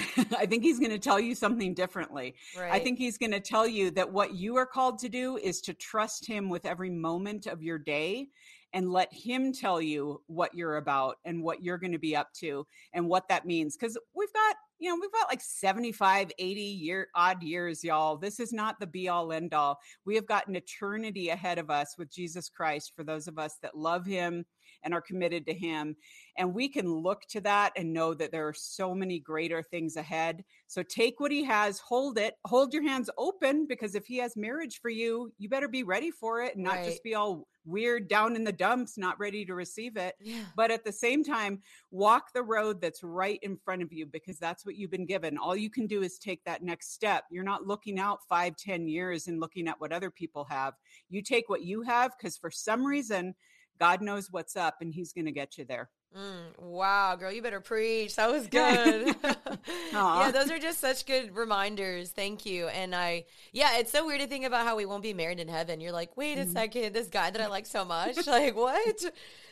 [0.36, 2.34] I think He's going to tell you something differently.
[2.58, 2.72] Right.
[2.72, 5.60] I think He's going to tell you that what you are called to do is
[5.62, 8.28] to trust Him with every moment of your day
[8.72, 12.32] and let him tell you what you're about and what you're going to be up
[12.34, 16.60] to and what that means because we've got you know we've got like 75 80
[16.60, 20.46] year odd years y'all this is not the be all end all we have got
[20.48, 24.44] an eternity ahead of us with jesus christ for those of us that love him
[24.82, 25.96] and are committed to him
[26.36, 29.96] and we can look to that and know that there are so many greater things
[29.96, 34.18] ahead so take what he has hold it hold your hands open because if he
[34.18, 36.84] has marriage for you you better be ready for it and not right.
[36.84, 40.16] just be all weird down in the dumps, not ready to receive it.
[40.20, 40.42] Yeah.
[40.56, 41.60] But at the same time,
[41.90, 45.38] walk the road that's right in front of you because that's what you've been given.
[45.38, 47.24] All you can do is take that next step.
[47.30, 50.74] You're not looking out five, ten years and looking at what other people have.
[51.08, 53.34] You take what you have because for some reason,
[53.80, 55.88] God knows what's up and he's going to get you there.
[56.16, 58.16] Mm, wow, girl, you better preach.
[58.16, 59.14] That was good.
[59.92, 62.10] yeah, those are just such good reminders.
[62.10, 62.66] Thank you.
[62.68, 65.48] And I, yeah, it's so weird to think about how we won't be married in
[65.48, 65.80] heaven.
[65.80, 66.52] You're like, wait a mm-hmm.
[66.52, 69.04] second, this guy that I like so much, like what?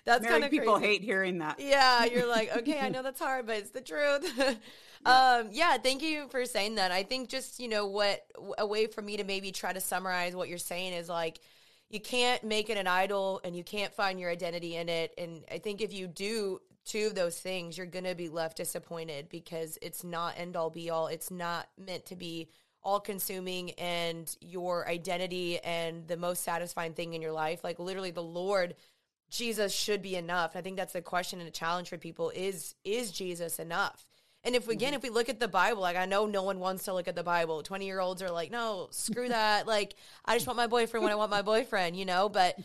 [0.05, 0.93] That's kind of people crazy.
[0.93, 1.61] hate hearing that.
[1.61, 4.33] Yeah, you're like, okay, I know that's hard, but it's the truth.
[4.37, 5.41] yeah.
[5.41, 6.91] Um, yeah, thank you for saying that.
[6.91, 8.24] I think just you know what
[8.59, 11.41] a way for me to maybe try to summarize what you're saying is like
[11.91, 15.14] you can't make it an idol and you can't find your identity in it.
[15.16, 18.57] And I think if you do two of those things, you're going to be left
[18.57, 21.07] disappointed because it's not end all be all.
[21.07, 22.49] It's not meant to be
[22.82, 27.64] all consuming and your identity and the most satisfying thing in your life.
[27.64, 28.74] Like literally the Lord
[29.30, 30.57] Jesus should be enough.
[30.57, 34.08] I think that's the question and a challenge for people is is Jesus enough?
[34.49, 34.97] And if we, again, mm-hmm.
[34.97, 37.15] if we look at the Bible, like I know no one wants to look at
[37.15, 37.63] the Bible.
[37.63, 39.67] 20 year olds are like, no, screw that.
[39.67, 39.95] like,
[40.25, 42.31] I just want my boyfriend when I want my boyfriend, you know?
[42.31, 42.59] But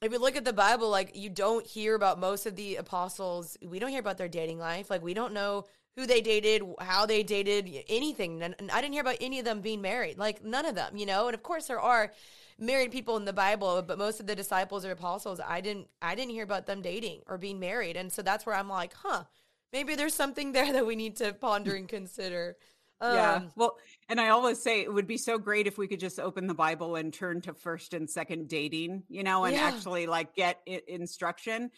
[0.00, 3.58] if you look at the Bible, like you don't hear about most of the apostles.
[3.62, 4.88] We don't hear about their dating life.
[4.88, 5.66] Like we don't know
[5.96, 8.42] who they dated, how they dated, anything.
[8.42, 10.16] And I didn't hear about any of them being married.
[10.16, 11.26] Like none of them, you know?
[11.26, 12.10] And of course there are
[12.58, 16.14] married people in the Bible, but most of the disciples or apostles, I didn't I
[16.14, 17.98] didn't hear about them dating or being married.
[17.98, 19.24] And so that's where I'm like, huh
[19.72, 22.56] maybe there's something there that we need to ponder and consider.
[23.00, 23.40] Um, yeah.
[23.54, 23.76] Well,
[24.08, 26.54] and I always say it would be so great if we could just open the
[26.54, 29.62] Bible and turn to first and second dating, you know, and yeah.
[29.62, 31.70] actually like get instruction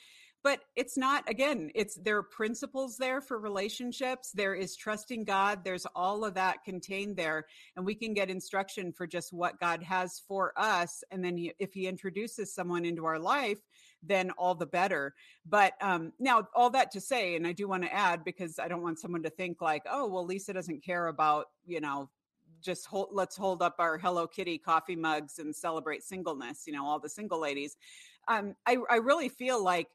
[0.42, 5.60] but it's not again it's there are principles there for relationships there is trusting god
[5.64, 9.82] there's all of that contained there and we can get instruction for just what god
[9.82, 13.58] has for us and then he, if he introduces someone into our life
[14.02, 15.14] then all the better
[15.46, 18.66] but um, now all that to say and i do want to add because i
[18.66, 22.08] don't want someone to think like oh well lisa doesn't care about you know
[22.62, 26.84] just hold, let's hold up our Hello Kitty coffee mugs and celebrate singleness, you know,
[26.86, 27.76] all the single ladies.
[28.28, 29.88] Um, I, I really feel like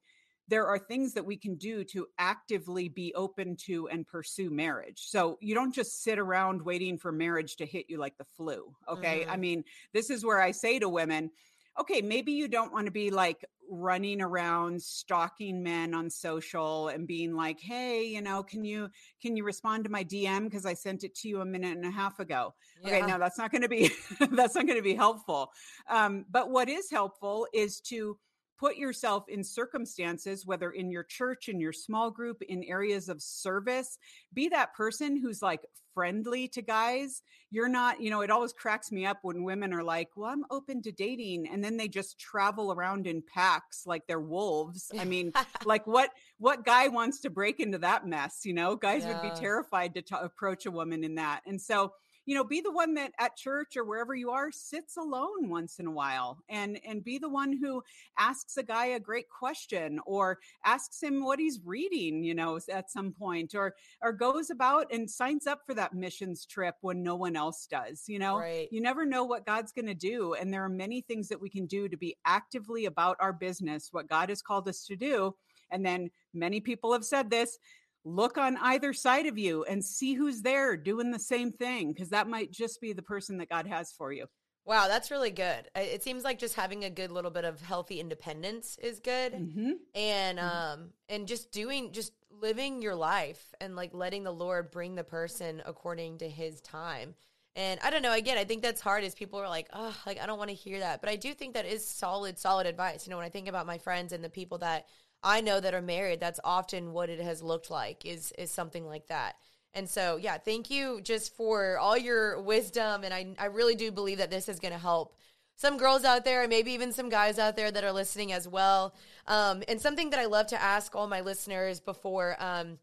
[0.47, 5.05] there are things that we can do to actively be open to and pursue marriage.
[5.07, 8.75] So you don't just sit around waiting for marriage to hit you like the flu.
[8.87, 9.21] Okay.
[9.21, 9.31] Mm-hmm.
[9.31, 11.31] I mean, this is where I say to women,
[11.79, 17.07] okay, maybe you don't want to be like running around stalking men on social and
[17.07, 18.89] being like, "Hey, you know, can you
[19.21, 21.85] can you respond to my DM because I sent it to you a minute and
[21.85, 22.87] a half ago?" Yeah.
[22.87, 23.91] Okay, no, that's not going to be
[24.31, 25.51] that's not going to be helpful.
[25.89, 28.17] Um, but what is helpful is to
[28.57, 33.21] put yourself in circumstances, whether in your church, in your small group, in areas of
[33.21, 33.97] service,
[34.33, 35.61] be that person who's like
[35.93, 37.23] friendly to guys.
[37.49, 40.43] You're not, you know, it always cracks me up when women are like, well, I'm
[40.51, 41.47] open to dating.
[41.47, 44.91] And then they just travel around in packs like they're wolves.
[44.99, 45.31] I mean,
[45.65, 48.41] like what, what guy wants to break into that mess?
[48.43, 49.21] You know, guys yeah.
[49.21, 51.41] would be terrified to t- approach a woman in that.
[51.45, 51.93] And so,
[52.25, 55.79] you know be the one that at church or wherever you are sits alone once
[55.79, 57.81] in a while and and be the one who
[58.17, 62.91] asks a guy a great question or asks him what he's reading you know at
[62.91, 67.15] some point or or goes about and signs up for that missions trip when no
[67.15, 68.67] one else does you know right.
[68.71, 71.49] you never know what god's going to do and there are many things that we
[71.49, 75.33] can do to be actively about our business what god has called us to do
[75.71, 77.57] and then many people have said this
[78.05, 82.09] look on either side of you and see who's there doing the same thing because
[82.09, 84.27] that might just be the person that God has for you.
[84.63, 85.69] Wow, that's really good.
[85.75, 89.71] It seems like just having a good little bit of healthy independence is good, mm-hmm.
[89.93, 90.57] and mm-hmm.
[90.57, 95.03] um, and just doing, just living your life and like letting the Lord bring the
[95.03, 97.13] person according to His time.
[97.55, 98.13] And I don't know.
[98.13, 99.03] Again, I think that's hard.
[99.03, 101.35] Is people are like, oh, like I don't want to hear that, but I do
[101.35, 103.05] think that is solid, solid advice.
[103.05, 104.87] You know, when I think about my friends and the people that
[105.25, 108.05] I know that are married, that's often what it has looked like.
[108.05, 109.35] Is is something like that.
[109.73, 113.03] And so, yeah, thank you just for all your wisdom.
[113.03, 115.17] And I, I really do believe that this is going to help
[115.57, 118.47] some girls out there, and maybe even some guys out there that are listening as
[118.47, 118.93] well.
[119.27, 122.77] Um, and something that I love to ask all my listeners before um,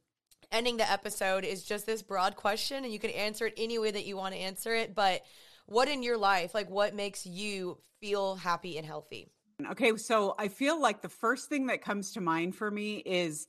[0.51, 3.91] ending the episode is just this broad question, and you can answer it any way
[3.91, 4.95] that you want to answer it.
[4.95, 5.23] But
[5.67, 9.29] what in your life, like what makes you feel happy and healthy?
[9.71, 13.47] Okay, so I feel like the first thing that comes to mind for me is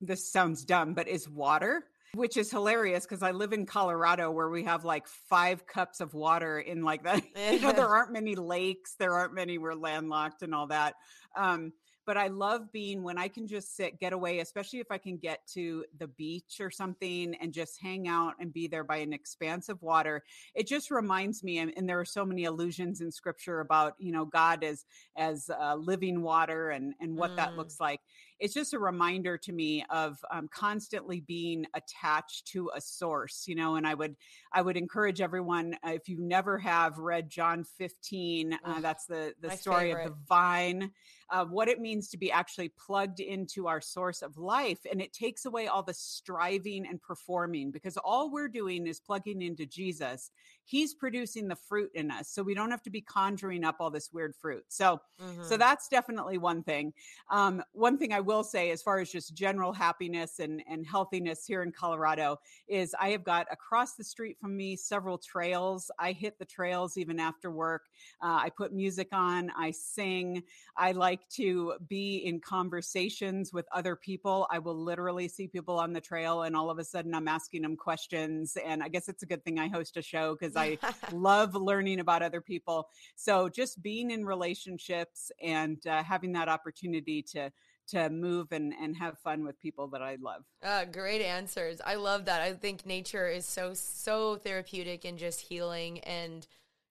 [0.00, 1.84] this sounds dumb, but is water
[2.14, 6.14] which is hilarious because I live in Colorado where we have like five cups of
[6.14, 7.22] water in like that.
[7.52, 10.94] you know, there aren't many lakes, there aren't many, we're landlocked and all that.
[11.36, 11.72] Um,
[12.06, 15.16] but I love being when I can just sit, get away, especially if I can
[15.16, 19.12] get to the beach or something and just hang out and be there by an
[19.12, 20.22] expanse of water.
[20.54, 24.12] It just reminds me, and, and there are so many allusions in scripture about, you
[24.12, 24.84] know, God as,
[25.16, 27.36] as uh, living water and, and what mm.
[27.36, 28.00] that looks like
[28.40, 33.54] it's just a reminder to me of um, constantly being attached to a source you
[33.54, 34.16] know and i would
[34.52, 39.34] i would encourage everyone uh, if you never have read john 15 uh, that's the
[39.40, 40.06] the story favorite.
[40.06, 40.90] of the vine
[41.30, 45.12] uh, what it means to be actually plugged into our source of life and it
[45.12, 50.30] takes away all the striving and performing because all we're doing is plugging into jesus
[50.64, 53.90] he's producing the fruit in us so we don't have to be conjuring up all
[53.90, 55.42] this weird fruit so mm-hmm.
[55.42, 56.92] so that's definitely one thing
[57.30, 61.44] um, one thing i will say, as far as just general happiness and, and healthiness
[61.44, 65.90] here in Colorado, is I have got across the street from me several trails.
[65.98, 67.86] I hit the trails even after work.
[68.22, 70.42] Uh, I put music on, I sing.
[70.76, 74.46] I like to be in conversations with other people.
[74.50, 77.62] I will literally see people on the trail, and all of a sudden I'm asking
[77.62, 78.56] them questions.
[78.64, 80.78] And I guess it's a good thing I host a show because I
[81.12, 82.88] love learning about other people.
[83.16, 87.50] So just being in relationships and uh, having that opportunity to
[87.90, 90.44] to move and, and have fun with people that I love.
[90.62, 91.80] Uh, great answers.
[91.84, 92.40] I love that.
[92.40, 95.98] I think nature is so, so therapeutic and just healing.
[96.00, 96.46] And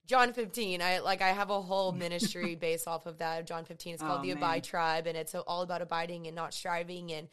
[0.10, 3.46] John 15, I like, I have a whole ministry based off of that.
[3.46, 4.38] John 15 is called oh, the man.
[4.38, 7.12] Abide Tribe, and it's all about abiding and not striving.
[7.12, 7.28] And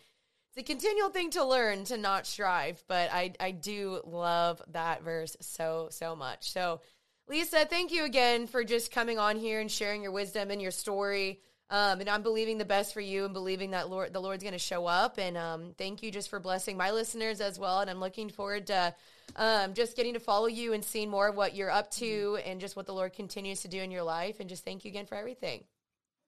[0.51, 5.03] it's a continual thing to learn to not strive, but I, I do love that
[5.03, 6.51] verse so, so much.
[6.53, 6.83] So,
[7.27, 10.71] Lisa, thank you again for just coming on here and sharing your wisdom and your
[10.71, 11.41] story.
[11.69, 14.53] Um, and I'm believing the best for you and believing that Lord, the Lord's going
[14.53, 15.19] to show up.
[15.19, 17.81] And um, thank you just for blessing my listeners as well.
[17.81, 18.95] And I'm looking forward to
[19.35, 22.61] um, just getting to follow you and seeing more of what you're up to and
[22.61, 24.39] just what the Lord continues to do in your life.
[24.39, 25.65] And just thank you again for everything.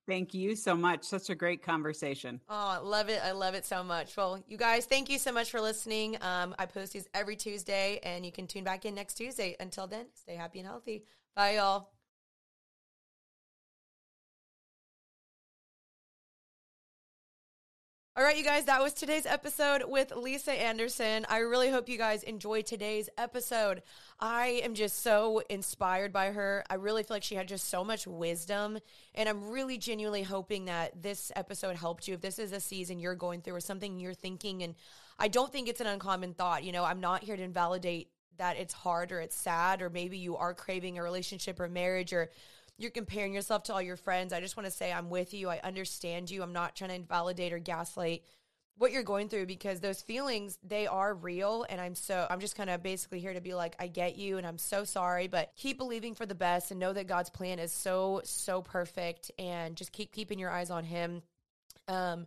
[0.09, 1.05] Thank you so much.
[1.05, 2.41] Such a great conversation.
[2.49, 3.21] Oh, I love it.
[3.23, 4.17] I love it so much.
[4.17, 6.17] Well, you guys, thank you so much for listening.
[6.23, 9.55] Um, I post these every Tuesday, and you can tune back in next Tuesday.
[9.61, 11.05] Until then, stay happy and healthy.
[11.37, 11.91] Bye, y'all.
[18.19, 21.25] All right, you guys, that was today's episode with Lisa Anderson.
[21.29, 23.81] I really hope you guys enjoyed today's episode.
[24.19, 26.65] I am just so inspired by her.
[26.69, 28.81] I really feel like she had just so much wisdom.
[29.15, 32.15] And I'm really genuinely hoping that this episode helped you.
[32.15, 34.75] If this is a season you're going through or something you're thinking, and
[35.17, 36.65] I don't think it's an uncommon thought.
[36.65, 40.19] You know, I'm not here to invalidate that it's hard or it's sad, or maybe
[40.19, 42.31] you are craving a relationship or marriage or
[42.79, 44.33] you're comparing yourself to all your friends.
[44.33, 45.49] I just want to say I'm with you.
[45.49, 46.43] I understand you.
[46.43, 48.23] I'm not trying to invalidate or gaslight
[48.79, 52.57] what you're going through because those feelings they are real and I'm so I'm just
[52.57, 55.53] kind of basically here to be like I get you and I'm so sorry but
[55.57, 59.77] keep believing for the best and know that God's plan is so so perfect and
[59.77, 61.23] just keep keeping your eyes on him
[61.89, 62.27] um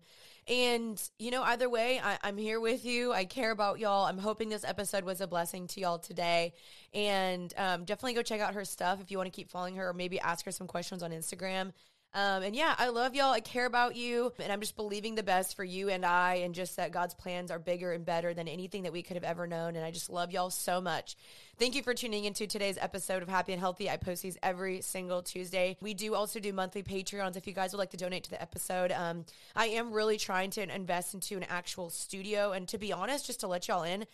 [0.51, 3.13] and, you know, either way, I, am here with you.
[3.13, 4.05] I care about y'all.
[4.05, 6.53] I'm hoping this episode was a blessing to y'all today.
[6.93, 9.87] And um, definitely go check out her stuff if you want to keep following her
[9.87, 11.71] or maybe ask her some questions on Instagram.
[12.13, 13.31] Um, and yeah, I love y'all.
[13.31, 14.33] I care about you.
[14.39, 17.51] And I'm just believing the best for you and I, and just that God's plans
[17.51, 19.75] are bigger and better than anything that we could have ever known.
[19.77, 21.15] And I just love y'all so much.
[21.57, 23.89] Thank you for tuning into today's episode of Happy and Healthy.
[23.89, 25.77] I post these every single Tuesday.
[25.81, 28.41] We do also do monthly Patreons if you guys would like to donate to the
[28.41, 28.91] episode.
[28.91, 32.51] Um, I am really trying to invest into an actual studio.
[32.51, 34.05] And to be honest, just to let y'all in,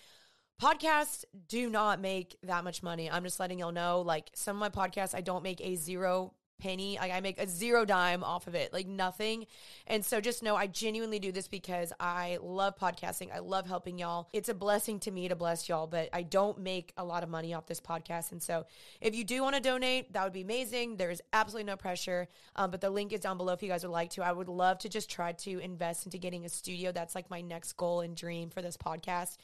[0.61, 3.09] podcasts do not make that much money.
[3.09, 4.01] I'm just letting y'all know.
[4.01, 6.97] Like some of my podcasts, I don't make a zero penny.
[6.99, 9.45] Like I make a zero dime off of it, like nothing.
[9.85, 13.33] And so just know I genuinely do this because I love podcasting.
[13.33, 14.27] I love helping y'all.
[14.33, 17.29] It's a blessing to me to bless y'all, but I don't make a lot of
[17.29, 18.31] money off this podcast.
[18.31, 18.65] And so
[19.01, 20.97] if you do want to donate, that would be amazing.
[20.97, 22.27] There's absolutely no pressure.
[22.55, 24.23] Um, but the link is down below if you guys would like to.
[24.23, 26.91] I would love to just try to invest into getting a studio.
[26.91, 29.37] That's like my next goal and dream for this podcast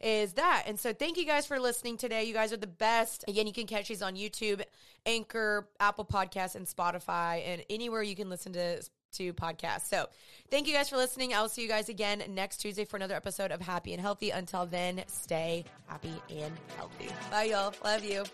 [0.00, 0.64] is that.
[0.66, 2.24] And so thank you guys for listening today.
[2.24, 3.24] You guys are the best.
[3.28, 4.62] Again, you can catch these on YouTube,
[5.04, 8.82] Anchor, Apple Podcasts, and Spotify, and anywhere you can listen to
[9.16, 9.88] to podcasts.
[9.88, 10.08] So
[10.50, 11.34] thank you guys for listening.
[11.34, 14.30] I'll see you guys again next Tuesday for another episode of Happy and Healthy.
[14.30, 17.08] Until then, stay happy and healthy.
[17.30, 17.74] Bye, y'all.
[17.82, 18.24] Love you.